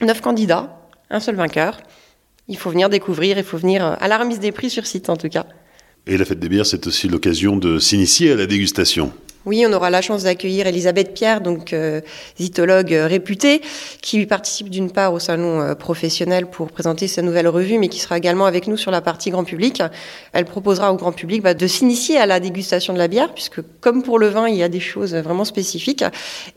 Neuf 0.00 0.20
candidats, 0.20 0.78
un 1.10 1.20
seul 1.20 1.36
vainqueur. 1.36 1.80
Il 2.48 2.56
faut 2.56 2.70
venir 2.70 2.88
découvrir, 2.88 3.38
il 3.38 3.44
faut 3.44 3.58
venir 3.58 3.96
à 3.98 4.08
la 4.08 4.18
remise 4.18 4.38
des 4.38 4.52
prix 4.52 4.70
sur 4.70 4.86
site 4.86 5.10
en 5.10 5.16
tout 5.16 5.28
cas. 5.28 5.46
Et 6.06 6.16
la 6.16 6.24
fête 6.24 6.38
des 6.38 6.48
bières, 6.48 6.66
c'est 6.66 6.86
aussi 6.86 7.08
l'occasion 7.08 7.56
de 7.56 7.80
s'initier 7.80 8.30
à 8.30 8.36
la 8.36 8.46
dégustation. 8.46 9.12
Oui, 9.46 9.64
on 9.64 9.72
aura 9.72 9.90
la 9.90 10.02
chance 10.02 10.24
d'accueillir 10.24 10.66
Elisabeth 10.66 11.14
Pierre, 11.14 11.40
donc 11.40 11.72
euh, 11.72 12.00
zytologue 12.36 12.92
euh, 12.92 13.06
réputée, 13.06 13.62
qui 14.02 14.26
participe 14.26 14.70
d'une 14.70 14.90
part 14.90 15.12
au 15.12 15.20
salon 15.20 15.60
euh, 15.60 15.76
professionnel 15.76 16.46
pour 16.46 16.72
présenter 16.72 17.06
sa 17.06 17.22
nouvelle 17.22 17.46
revue, 17.46 17.78
mais 17.78 17.86
qui 17.86 18.00
sera 18.00 18.18
également 18.18 18.46
avec 18.46 18.66
nous 18.66 18.76
sur 18.76 18.90
la 18.90 19.00
partie 19.00 19.30
grand 19.30 19.44
public. 19.44 19.84
Elle 20.32 20.46
proposera 20.46 20.92
au 20.92 20.96
grand 20.96 21.12
public 21.12 21.42
bah, 21.42 21.54
de 21.54 21.66
s'initier 21.68 22.18
à 22.18 22.26
la 22.26 22.40
dégustation 22.40 22.92
de 22.92 22.98
la 22.98 23.06
bière, 23.06 23.32
puisque 23.34 23.60
comme 23.80 24.02
pour 24.02 24.18
le 24.18 24.26
vin, 24.26 24.48
il 24.48 24.56
y 24.56 24.64
a 24.64 24.68
des 24.68 24.80
choses 24.80 25.14
vraiment 25.14 25.44
spécifiques. 25.44 26.02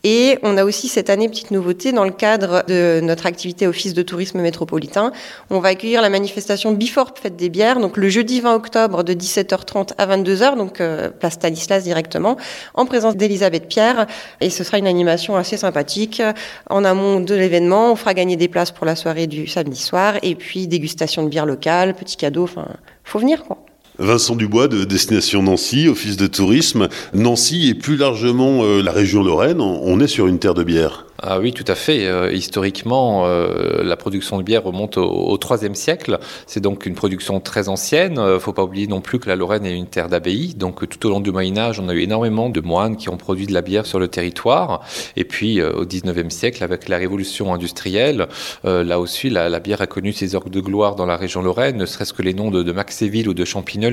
Et 0.03 0.39
on 0.41 0.57
a 0.57 0.63
aussi 0.63 0.87
cette 0.87 1.11
année 1.11 1.29
petite 1.29 1.51
nouveauté 1.51 1.91
dans 1.91 2.05
le 2.05 2.11
cadre 2.11 2.63
de 2.67 3.01
notre 3.03 3.27
activité 3.27 3.67
Office 3.67 3.93
de 3.93 4.01
tourisme 4.01 4.41
métropolitain. 4.41 5.11
On 5.51 5.59
va 5.59 5.69
accueillir 5.69 6.01
la 6.01 6.09
manifestation 6.09 6.71
Before 6.71 7.11
Fête 7.21 7.35
des 7.35 7.49
bières, 7.49 7.79
donc 7.79 7.97
le 7.97 8.09
jeudi 8.09 8.41
20 8.41 8.55
octobre 8.55 9.03
de 9.03 9.13
17h30 9.13 9.89
à 9.99 10.07
22h, 10.07 10.57
donc 10.57 10.81
place 11.19 11.33
Stanislas 11.33 11.83
directement 11.83 12.35
en 12.79 12.85
présence 12.85 13.17
d'Elisabeth 13.17 13.67
Pierre. 13.67 14.07
Et 14.39 14.49
ce 14.49 14.63
sera 14.63 14.77
une 14.77 14.87
animation 14.87 15.35
assez 15.35 15.57
sympathique. 15.57 16.21
En 16.69 16.85
amont 16.85 17.19
de 17.19 17.35
l'événement, 17.35 17.91
on 17.91 17.95
fera 17.95 18.13
gagner 18.13 18.37
des 18.37 18.47
places 18.47 18.71
pour 18.71 18.85
la 18.85 18.95
soirée 18.95 19.27
du 19.27 19.47
samedi 19.47 19.81
soir. 19.81 20.15
Et 20.23 20.35
puis, 20.35 20.67
dégustation 20.67 21.23
de 21.23 21.29
bière 21.29 21.45
locale, 21.45 21.93
petits 21.93 22.17
cadeaux. 22.17 22.43
Enfin, 22.43 22.67
faut 23.03 23.19
venir, 23.19 23.43
quoi. 23.43 23.57
Vincent 23.99 24.37
Dubois 24.37 24.69
de 24.69 24.85
Destination 24.85 25.43
Nancy, 25.43 25.89
Office 25.89 26.15
de 26.15 26.27
tourisme. 26.27 26.87
Nancy 27.13 27.67
et 27.67 27.73
plus 27.73 27.97
largement 27.97 28.63
euh, 28.63 28.81
la 28.81 28.93
région 28.93 29.23
Lorraine, 29.23 29.59
on 29.59 29.99
est 29.99 30.07
sur 30.07 30.27
une 30.27 30.39
terre 30.39 30.53
de 30.53 30.63
bière. 30.63 31.05
Ah 31.21 31.39
oui, 31.41 31.51
tout 31.51 31.65
à 31.67 31.75
fait. 31.75 32.07
Euh, 32.07 32.31
historiquement, 32.31 33.25
euh, 33.25 33.83
la 33.83 33.97
production 33.97 34.37
de 34.37 34.43
bière 34.43 34.63
remonte 34.63 34.97
au 34.97 35.37
IIIe 35.37 35.75
siècle. 35.75 36.17
C'est 36.47 36.61
donc 36.61 36.85
une 36.85 36.95
production 36.95 37.41
très 37.41 37.67
ancienne. 37.67 38.13
Il 38.15 38.33
ne 38.35 38.39
faut 38.39 38.53
pas 38.53 38.63
oublier 38.63 38.87
non 38.87 39.01
plus 39.01 39.19
que 39.19 39.27
la 39.27 39.35
Lorraine 39.35 39.65
est 39.65 39.75
une 39.75 39.87
terre 39.87 40.07
d'abbaye. 40.07 40.53
Donc 40.53 40.87
tout 40.87 41.05
au 41.05 41.09
long 41.09 41.19
du 41.19 41.31
Moyen 41.31 41.57
Âge, 41.57 41.81
on 41.81 41.89
a 41.89 41.93
eu 41.93 41.99
énormément 41.99 42.47
de 42.47 42.61
moines 42.61 42.95
qui 42.95 43.09
ont 43.09 43.17
produit 43.17 43.47
de 43.47 43.53
la 43.53 43.61
bière 43.61 43.85
sur 43.85 43.99
le 43.99 44.07
territoire. 44.07 44.85
Et 45.17 45.25
puis 45.25 45.61
au 45.61 45.85
XIXe 45.85 46.33
siècle, 46.33 46.63
avec 46.63 46.87
la 46.87 46.95
révolution 46.95 47.53
industrielle, 47.53 48.27
là 48.63 48.99
aussi, 48.99 49.29
la, 49.29 49.59
bière 49.59 49.81
a 49.81 49.87
connu 49.87 50.13
ses 50.13 50.35
orgues 50.35 50.51
de 50.51 50.61
gloire 50.61 50.95
dans 50.95 51.05
la 51.05 51.17
région 51.17 51.41
Lorraine, 51.41 51.75
ne 51.75 51.85
serait-ce 51.85 52.13
que 52.13 52.21
les 52.21 52.33
noms 52.33 52.49
de, 52.49 52.63
de 52.63 52.71
Maxéville 52.71 53.27
ou 53.27 53.33
de 53.33 53.43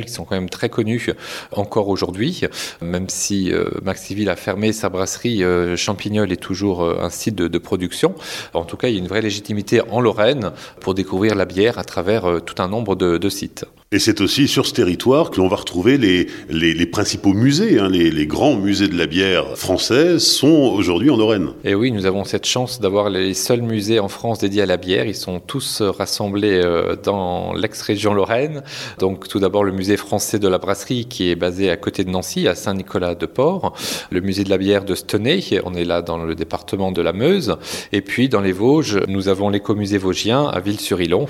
Qui 0.05 0.13
sont 0.13 0.25
quand 0.25 0.37
même 0.37 0.51
très 0.51 0.69
connus 0.69 1.11
encore 1.53 1.89
aujourd'hui. 1.89 2.43
Même 2.81 3.09
si 3.09 3.53
euh, 3.53 3.71
Maxéville 3.83 4.29
a 4.29 4.37
fermé 4.37 4.73
sa 4.73 4.89
brasserie, 4.89 5.43
Champignol 5.77 6.33
est 6.33 6.37
toujours 6.37 6.83
un 6.83 7.11
site 7.11 7.35
de, 7.35 7.59
production. 7.59 8.15
En 8.55 8.65
tout 8.65 8.77
cas, 8.77 8.89
il 8.89 8.95
y 8.95 8.97
a 8.97 9.01
une 9.01 9.09
vraie 9.09 9.23
légitimité 9.23 9.81
en 9.81 10.01
Lorraine 10.01 10.53
pour 10.81 10.95
découvrir 10.95 11.35
la 11.35 11.45
bière 11.45 11.79
à 11.79 11.85
travers 11.85 12.27
euh, 12.27 12.41
tout 12.41 12.61
un 12.63 12.69
nombre 12.69 12.95
de 12.95 13.29
sites. 13.29 13.67
Et 13.93 14.01
c'est 14.01 14.21
aussi 14.21 14.49
sur 14.49 14.67
ce 14.67 14.75
territoire 14.75 15.31
que 15.31 15.37
l'on 15.37 15.47
va 15.47 15.55
retrouver 15.55 15.97
les, 15.97 16.27
les, 16.51 16.75
les 16.75 16.87
principaux 16.87 17.35
musées. 17.35 17.79
Hein, 17.79 17.89
les, 17.89 18.11
les, 18.11 18.27
grands 18.27 18.57
musées 18.57 18.89
de 18.89 18.99
la 18.99 19.07
bière 19.07 19.57
française 19.57 20.25
sont 20.25 20.73
aujourd'hui 20.75 21.09
en 21.09 21.17
Lorraine. 21.17 21.51
Et 21.63 21.77
oui, 21.77 21.93
nous 21.93 22.05
avons 22.05 22.25
cette 22.25 22.47
chance 22.47 22.81
d'avoir 22.81 23.11
les 23.11 23.33
seuls 23.33 23.63
musées 23.63 24.01
en 24.01 24.09
France 24.09 24.41
dédiés 24.41 24.63
à 24.63 24.67
la 24.67 24.77
bière. 24.77 25.07
Ils 25.07 25.15
sont 25.15 25.39
tous 25.39 25.83
rassemblés 25.83 26.61
euh, 26.65 26.97
dans 27.01 27.53
l'ex-région 27.53 28.13
Lorraine. 28.13 28.65
Donc 28.99 29.29
tout 29.29 29.39
d'abord 29.39 29.63
le 29.63 29.71
musée 29.71 29.97
français 29.97 30.41
de 30.41 30.49
la 30.49 30.59
brasserie 30.59 31.05
qui 31.05 31.31
est 31.31 31.37
basé 31.37 31.71
à 31.71 31.77
côté 31.77 32.03
de 32.03 32.11
Nancy, 32.11 32.49
à 32.49 32.57
Saint-Nicolas-de-Port. 32.57 33.73
Le 34.11 34.21
musée 34.21 34.43
de 34.43 34.51
la 34.51 34.59
bière 34.59 34.85
de 34.85 34.97
Stenay, 34.97 35.61
on 35.65 35.75
est 35.75 35.85
là 35.85 36.03
dans 36.03 36.19
le 36.19 36.35
département 36.35 36.91
de 36.91 37.03
la 37.03 37.13
Meuse. 37.13 37.57
Et 37.93 38.01
puis 38.01 38.29
dans 38.29 38.41
les 38.41 38.51
Vosges, 38.53 38.99
nous 39.07 39.29
avons 39.29 39.49
l'écomusée 39.49 39.99
vosgien 39.99 40.45
à 40.49 40.59
Ville-sur-Ilon. 40.59 41.27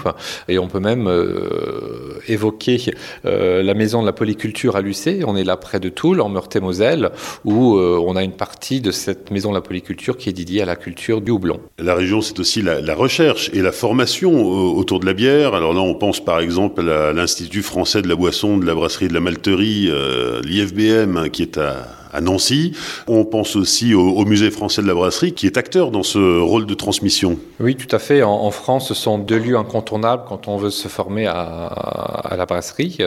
Et 0.48 0.58
on 0.58 0.68
peut 0.68 0.80
même 0.80 1.06
euh, 1.06 2.18
évoquer 2.28 2.45
euh, 3.24 3.62
la 3.62 3.74
maison 3.74 4.00
de 4.00 4.06
la 4.06 4.12
polyculture 4.12 4.76
à 4.76 4.80
Lucé. 4.80 5.22
On 5.26 5.36
est 5.36 5.44
là 5.44 5.56
près 5.56 5.80
de 5.80 5.88
Toul, 5.88 6.20
en 6.20 6.28
Meurthe-et-Moselle, 6.28 7.10
où 7.44 7.76
euh, 7.76 8.00
on 8.04 8.16
a 8.16 8.22
une 8.22 8.32
partie 8.32 8.80
de 8.80 8.90
cette 8.90 9.30
maison 9.30 9.50
de 9.50 9.54
la 9.54 9.60
polyculture 9.60 10.16
qui 10.16 10.28
est 10.28 10.32
dédiée 10.32 10.62
à 10.62 10.66
la 10.66 10.76
culture 10.76 11.20
du 11.20 11.30
houblon. 11.30 11.60
La 11.78 11.94
région, 11.94 12.20
c'est 12.20 12.38
aussi 12.38 12.62
la, 12.62 12.94
recherche 12.94 13.50
et 13.52 13.62
la 13.62 13.72
formation 13.72 14.32
euh, 14.32 14.78
autour 14.78 15.00
de 15.00 15.06
la 15.06 15.12
bière. 15.12 15.54
Alors 15.54 15.74
là, 15.74 15.80
on 15.80 15.94
pense 15.94 16.24
par 16.24 16.40
exemple 16.40 16.88
à 16.88 17.12
l'Institut 17.12 17.62
français 17.62 18.02
de 18.02 18.08
la 18.08 18.16
boisson, 18.16 18.58
de 18.58 18.66
la 18.66 18.74
brasserie, 18.74 19.08
de 19.08 19.14
la 19.14 19.20
malterie, 19.20 19.88
euh, 19.90 20.40
l'IFBM, 20.42 21.28
qui 21.30 21.42
est 21.42 21.58
à 21.58 21.86
à 22.12 22.20
Nancy. 22.20 22.72
On 23.06 23.24
pense 23.24 23.56
aussi 23.56 23.94
au, 23.94 24.08
au, 24.10 24.24
musée 24.24 24.50
français 24.50 24.82
de 24.82 24.86
la 24.86 24.94
brasserie 24.94 25.32
qui 25.32 25.46
est 25.46 25.56
acteur 25.56 25.90
dans 25.90 26.02
ce 26.02 26.40
rôle 26.40 26.66
de 26.66 26.74
transmission. 26.74 27.38
Oui, 27.60 27.76
tout 27.76 27.94
à 27.94 27.98
fait. 27.98 28.22
En, 28.22 28.32
en 28.32 28.50
France, 28.50 28.88
ce 28.88 28.94
sont 28.94 29.18
deux 29.18 29.38
lieux 29.38 29.56
incontournables 29.56 30.24
quand 30.28 30.48
on 30.48 30.56
veut 30.56 30.70
se 30.70 30.88
former 30.88 31.26
à, 31.26 31.34
à 31.36 32.36
la 32.36 32.46
brasserie. 32.46 32.98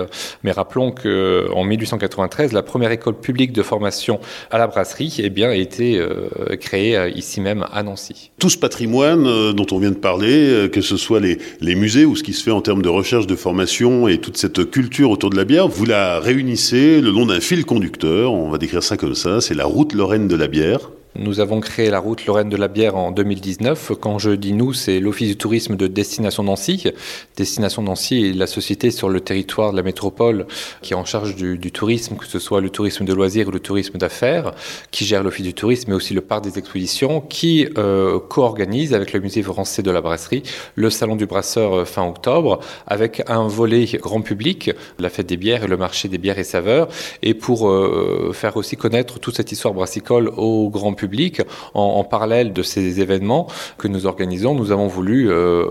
Mais 0.44 0.51
rappelons 0.51 0.91
que 0.91 1.48
en 1.53 1.63
1893, 1.63 2.53
la 2.53 2.63
première 2.63 2.91
école 2.91 3.15
publique 3.15 3.53
de 3.53 3.63
formation 3.63 4.20
à 4.51 4.58
la 4.58 4.68
brasserie 4.68 5.15
eh 5.20 5.29
bien, 5.29 5.50
a 5.50 5.56
été 5.56 5.98
euh, 5.98 6.29
créée 6.60 7.12
ici 7.15 7.41
même 7.41 7.65
à 7.72 7.84
Nancy. 7.84 8.32
Tout 8.39 8.50
ce 8.50 8.58
patrimoine 8.58 9.27
euh, 9.27 9.53
dont 9.53 9.65
on 9.72 9.79
vient 9.79 9.91
de 9.91 9.96
parler, 9.96 10.50
euh, 10.50 10.68
que 10.68 10.82
ce 10.82 10.98
soit 10.98 11.20
les, 11.20 11.38
les 11.62 11.75
musées 11.75 12.06
ou 12.06 12.15
ce 12.15 12.24
qui 12.24 12.34
se 12.34 12.44
fait 12.44 12.51
en 12.51 12.62
termes 12.62 12.82
de 12.82 12.89
recherche, 12.89 13.27
de 13.27 13.36
formation 13.36 14.08
et 14.08 14.20
toute 14.20 14.38
cette 14.38 14.70
culture 14.72 15.12
autour 15.12 15.29
de 15.29 15.38
la 15.38 15.46
bière, 15.46 15.68
vous 15.68 15.86
la 15.86 16.20
réunissez 16.20 17.01
le 17.01 17.12
long 17.12 17.25
d'un 17.25 17.39
fil 17.39 17.65
conducteur. 17.65 18.34
On 18.34 18.50
va 18.50 18.58
décrire 18.58 18.84
ça 18.84 18.88
comme 18.98 19.15
ça, 19.15 19.41
c'est 19.41 19.53
la 19.53 19.65
route 19.65 19.93
Lorraine 19.93 20.27
de 20.27 20.36
la 20.36 20.48
bière. 20.48 20.91
Nous 21.16 21.39
avons 21.39 21.60
créé 21.60 21.89
la 21.89 22.00
route 22.00 22.28
Lorraine 22.28 22.50
de 22.50 22.56
la 22.56 22.68
bière 22.68 22.96
en 22.96 23.10
2019. 23.12 23.94
Quand 24.00 24.20
je 24.20 24.30
dis 24.30 24.54
nous, 24.54 24.74
c'est 24.74 25.00
l'Office 25.00 25.30
du 25.30 25.38
tourisme 25.38 25.75
de 25.75 25.88
Destination 25.88 26.44
Nancy. 26.44 26.84
Destination 27.36 27.82
Nancy 27.82 28.28
est 28.28 28.34
la 28.34 28.46
société 28.46 28.92
sur 28.92 29.10
le 29.10 29.20
territoire 29.20 29.72
de 29.72 29.78
la 29.78 29.82
métropole 29.82 30.46
qui 30.84 30.94
est 30.94 30.96
en 30.96 31.06
charge 31.06 31.36
du, 31.36 31.72
tourisme, 31.72 32.16
que 32.16 32.28
ce 32.28 32.38
soit 32.38 32.62
le 32.62 32.70
tourisme 32.70 33.06
de 33.06 33.13
loisirs 33.13 33.48
ou 33.48 33.51
le 33.51 33.60
tourisme 33.60 33.98
d'affaires, 33.98 34.54
qui 34.92 35.04
gère 35.04 35.24
l'Office 35.24 35.46
du 35.46 35.56
tourisme, 35.56 35.89
mais 35.89 35.96
aussi 35.96 36.13
le 36.13 36.22
parc 36.22 36.44
des 36.44 36.60
expositions, 36.60 37.22
qui 37.22 37.68
euh, 37.80 38.20
co-organise 38.20 38.94
avec 38.94 39.12
le 39.12 39.20
musée 39.20 39.42
français 39.42 39.82
de 39.82 39.89
la 39.89 40.01
brasserie 40.01 40.44
le 40.75 40.92
salon 40.92 41.16
du 41.16 41.25
brasseur 41.25 41.74
euh, 41.74 41.86
fin 41.86 42.08
octobre, 42.08 42.60
avec 42.86 43.24
un 43.28 43.48
volet 43.48 43.86
grand 44.00 44.22
public, 44.22 44.72
la 45.00 45.10
fête 45.10 45.25
des 45.25 45.38
bières 45.38 45.63
et 45.63 45.68
le 45.68 45.78
marché 45.78 46.08
des 46.08 46.20
bières 46.20 46.38
et 46.38 46.44
saveurs, 46.44 46.88
et 47.24 47.34
pour 47.34 47.68
euh, 47.68 48.30
faire 48.32 48.58
aussi 48.58 48.78
connaître 48.78 49.20
toute 49.20 49.36
cette 49.36 49.51
histoire 49.51 49.74
brassicole 49.74 50.32
au 50.38 50.70
grand 50.70 50.94
public. 51.00 51.41
En, 51.74 52.03
parallèle 52.03 52.53
de 52.53 52.63
ces 52.63 53.01
événements 53.01 53.48
que 53.77 53.88
nous 53.88 54.06
organisons, 54.06 54.53
nous 54.56 54.72
avons 54.72 54.88
voulu 54.88 55.29
euh, 55.29 55.65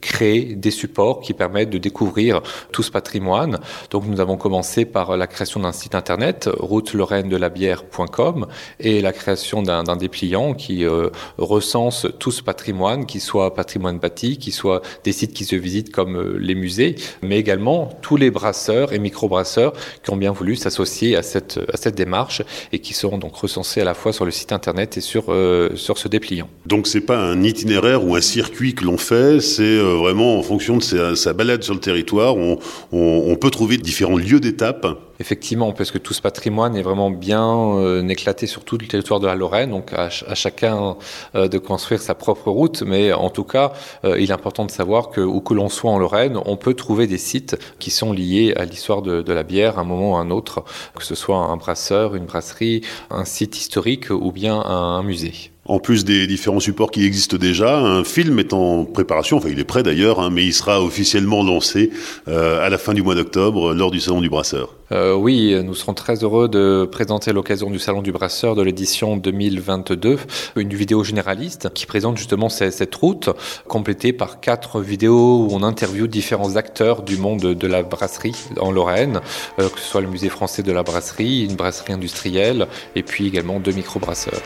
créer 0.00 0.54
des 0.54 0.70
supports 0.70 1.20
qui 1.20 1.32
permettent 1.32 1.70
de 1.70 1.78
découvrir 1.78 2.42
tout 2.72 2.82
ce 2.82 2.90
patrimoine. 2.90 3.58
Donc 3.90 4.06
nous 4.06 4.20
avons 4.20 4.36
commencé 4.36 4.84
par 4.84 5.16
la 5.16 5.26
création 5.26 5.60
d'un 5.60 5.72
site 5.72 5.94
internet, 5.94 6.48
route 6.58 6.94
de 6.96 7.36
la 7.36 7.48
bière.com, 7.48 8.46
et 8.78 9.00
la 9.00 9.12
création 9.12 9.62
d'un 9.62 9.96
dépliant 9.96 10.54
qui 10.54 10.84
euh, 10.84 11.08
recense 11.38 12.06
tout 12.18 12.30
ce 12.30 12.42
patrimoine, 12.42 13.06
qui 13.06 13.20
soit 13.20 13.54
patrimoine 13.54 13.98
bâti, 13.98 14.38
qui 14.38 14.52
soit 14.52 14.82
des 15.04 15.12
sites 15.12 15.32
qui 15.32 15.44
se 15.44 15.56
visitent 15.56 15.92
comme 15.92 16.16
euh, 16.16 16.36
les 16.38 16.54
musées, 16.54 16.96
mais 17.22 17.38
également 17.38 17.88
tous 18.02 18.16
les 18.16 18.30
brasseurs 18.30 18.92
et 18.92 18.98
micro-brasseurs 18.98 19.72
qui 20.02 20.10
ont 20.10 20.16
bien 20.16 20.32
voulu 20.32 20.56
s'associer 20.56 21.16
à 21.16 21.22
cette, 21.22 21.58
à 21.72 21.76
cette 21.76 21.96
démarche 21.96 22.42
et 22.72 22.78
qui 22.78 22.94
seront 22.94 23.18
donc 23.18 23.34
recensés 23.36 23.80
à 23.80 23.84
la 23.84 23.94
fois 23.94 24.12
sur 24.12 24.19
le 24.24 24.30
site 24.30 24.52
internet 24.52 24.96
et 24.96 25.00
sur, 25.00 25.24
euh, 25.28 25.70
sur 25.76 25.98
ce 25.98 26.08
dépliant. 26.08 26.48
Donc 26.66 26.86
c'est 26.86 27.00
pas 27.00 27.18
un 27.18 27.42
itinéraire 27.42 28.04
ou 28.06 28.14
un 28.14 28.20
circuit 28.20 28.74
que 28.74 28.84
l'on 28.84 28.98
fait, 28.98 29.40
c'est 29.40 29.62
euh, 29.62 29.96
vraiment 29.96 30.38
en 30.38 30.42
fonction 30.42 30.76
de 30.76 31.14
sa, 31.14 31.32
balade 31.32 31.62
sur 31.62 31.74
le 31.74 31.80
territoire, 31.80 32.36
on, 32.36 33.36
peut 33.36 33.50
trouver 33.50 33.78
différents 33.78 34.18
lieux 34.18 34.40
d'étape. 34.40 34.86
Effectivement, 35.20 35.72
parce 35.72 35.92
que 35.92 35.98
tout 35.98 36.14
ce 36.14 36.20
patrimoine 36.20 36.74
est 36.76 36.82
vraiment 36.82 37.10
bien 37.10 37.46
euh, 37.76 38.08
éclaté 38.08 38.46
sur 38.48 38.64
tout 38.64 38.76
le 38.78 38.86
territoire 38.86 39.20
de 39.20 39.26
la 39.26 39.36
Lorraine, 39.36 39.70
donc 39.70 39.92
à, 39.92 40.08
chacun 40.10 40.96
de 41.34 41.58
construire 41.58 42.00
sa 42.00 42.14
propre 42.14 42.50
route, 42.50 42.82
mais 42.82 43.12
en 43.12 43.30
tout 43.30 43.44
cas, 43.44 43.72
il 44.04 44.30
est 44.30 44.32
important 44.32 44.64
de 44.64 44.70
savoir 44.70 45.10
que 45.10 45.20
où 45.20 45.40
que 45.40 45.54
l'on 45.54 45.68
soit 45.68 45.90
en 45.90 45.98
Lorraine, 45.98 46.38
on 46.46 46.56
peut 46.56 46.74
trouver 46.74 47.06
des 47.06 47.18
sites 47.18 47.56
qui 47.78 47.90
sont 47.90 48.12
liés 48.12 48.54
à 48.56 48.64
l'histoire 48.64 49.02
de, 49.02 49.22
de, 49.22 49.32
la 49.32 49.42
bière 49.42 49.78
à 49.78 49.82
un 49.82 49.84
moment 49.84 50.12
ou 50.12 50.16
à 50.16 50.20
un 50.20 50.30
autre, 50.30 50.64
que 50.94 51.04
ce 51.04 51.14
soit 51.14 51.36
un 51.36 51.56
brasseur, 51.56 52.16
une 52.16 52.24
brasserie, 52.24 52.82
un 53.10 53.24
site 53.24 53.56
historique 53.58 54.10
ou 54.10 54.32
bien 54.32 54.60
un 54.60 55.02
musée. 55.02 55.52
En 55.70 55.78
plus 55.78 56.04
des 56.04 56.26
différents 56.26 56.58
supports 56.58 56.90
qui 56.90 57.04
existent 57.04 57.36
déjà, 57.36 57.78
un 57.78 58.02
film 58.02 58.40
est 58.40 58.52
en 58.52 58.84
préparation, 58.84 59.36
enfin 59.36 59.50
il 59.52 59.60
est 59.60 59.64
prêt 59.64 59.84
d'ailleurs, 59.84 60.18
hein, 60.18 60.28
mais 60.28 60.44
il 60.44 60.52
sera 60.52 60.82
officiellement 60.82 61.44
lancé 61.44 61.90
euh, 62.26 62.66
à 62.66 62.68
la 62.70 62.76
fin 62.76 62.92
du 62.92 63.04
mois 63.04 63.14
d'octobre 63.14 63.72
lors 63.72 63.92
du 63.92 64.00
Salon 64.00 64.20
du 64.20 64.28
Brasseur. 64.28 64.74
Euh, 64.90 65.14
oui, 65.14 65.54
nous 65.62 65.76
serons 65.76 65.94
très 65.94 66.24
heureux 66.24 66.48
de 66.48 66.88
présenter 66.90 67.30
à 67.30 67.34
l'occasion 67.34 67.70
du 67.70 67.78
Salon 67.78 68.02
du 68.02 68.10
Brasseur 68.10 68.56
de 68.56 68.62
l'édition 68.62 69.16
2022 69.16 70.18
une 70.56 70.74
vidéo 70.74 71.04
généraliste 71.04 71.72
qui 71.72 71.86
présente 71.86 72.16
justement 72.16 72.48
cette 72.48 72.92
route, 72.96 73.30
complétée 73.68 74.12
par 74.12 74.40
quatre 74.40 74.80
vidéos 74.80 75.46
où 75.46 75.50
on 75.52 75.62
interviewe 75.62 76.08
différents 76.08 76.56
acteurs 76.56 77.02
du 77.02 77.16
monde 77.16 77.54
de 77.54 77.66
la 77.68 77.84
brasserie 77.84 78.34
en 78.58 78.72
Lorraine, 78.72 79.20
euh, 79.60 79.68
que 79.68 79.78
ce 79.78 79.88
soit 79.88 80.00
le 80.00 80.08
musée 80.08 80.30
français 80.30 80.64
de 80.64 80.72
la 80.72 80.82
brasserie, 80.82 81.44
une 81.44 81.54
brasserie 81.54 81.92
industrielle 81.92 82.66
et 82.96 83.04
puis 83.04 83.28
également 83.28 83.60
deux 83.60 83.70
micro-brasseurs. 83.70 84.42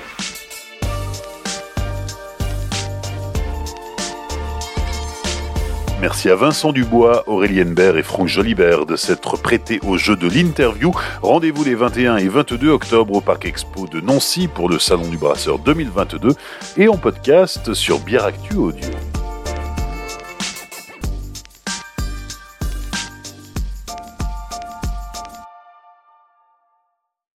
Merci 6.04 6.28
à 6.28 6.34
Vincent 6.34 6.73
Dubois, 6.73 7.25
Aurélien 7.26 7.64
Bert 7.64 7.97
et 7.97 8.02
Franck 8.02 8.28
Jolibert 8.28 8.84
de 8.84 8.95
s'être 8.95 9.38
prêtés 9.38 9.80
au 9.86 9.97
jeu 9.97 10.17
de 10.17 10.28
l'interview. 10.28 10.93
Rendez-vous 11.23 11.64
les 11.64 11.75
21 11.75 12.19
et 12.19 12.28
22 12.28 12.69
octobre 12.69 13.14
au 13.14 13.21
Parc 13.23 13.47
Expo 13.47 13.86
de 13.86 14.02
Nancy 14.02 14.47
pour 14.47 14.69
le 14.69 14.78
Salon 14.78 15.08
du 15.08 15.17
Brasseur 15.17 15.58
2022 15.58 16.34
et 16.76 16.88
en 16.88 16.99
podcast 16.99 17.73
sur 17.73 18.00
Bière 18.00 18.26
Actu 18.26 18.54
Audio. 18.54 18.90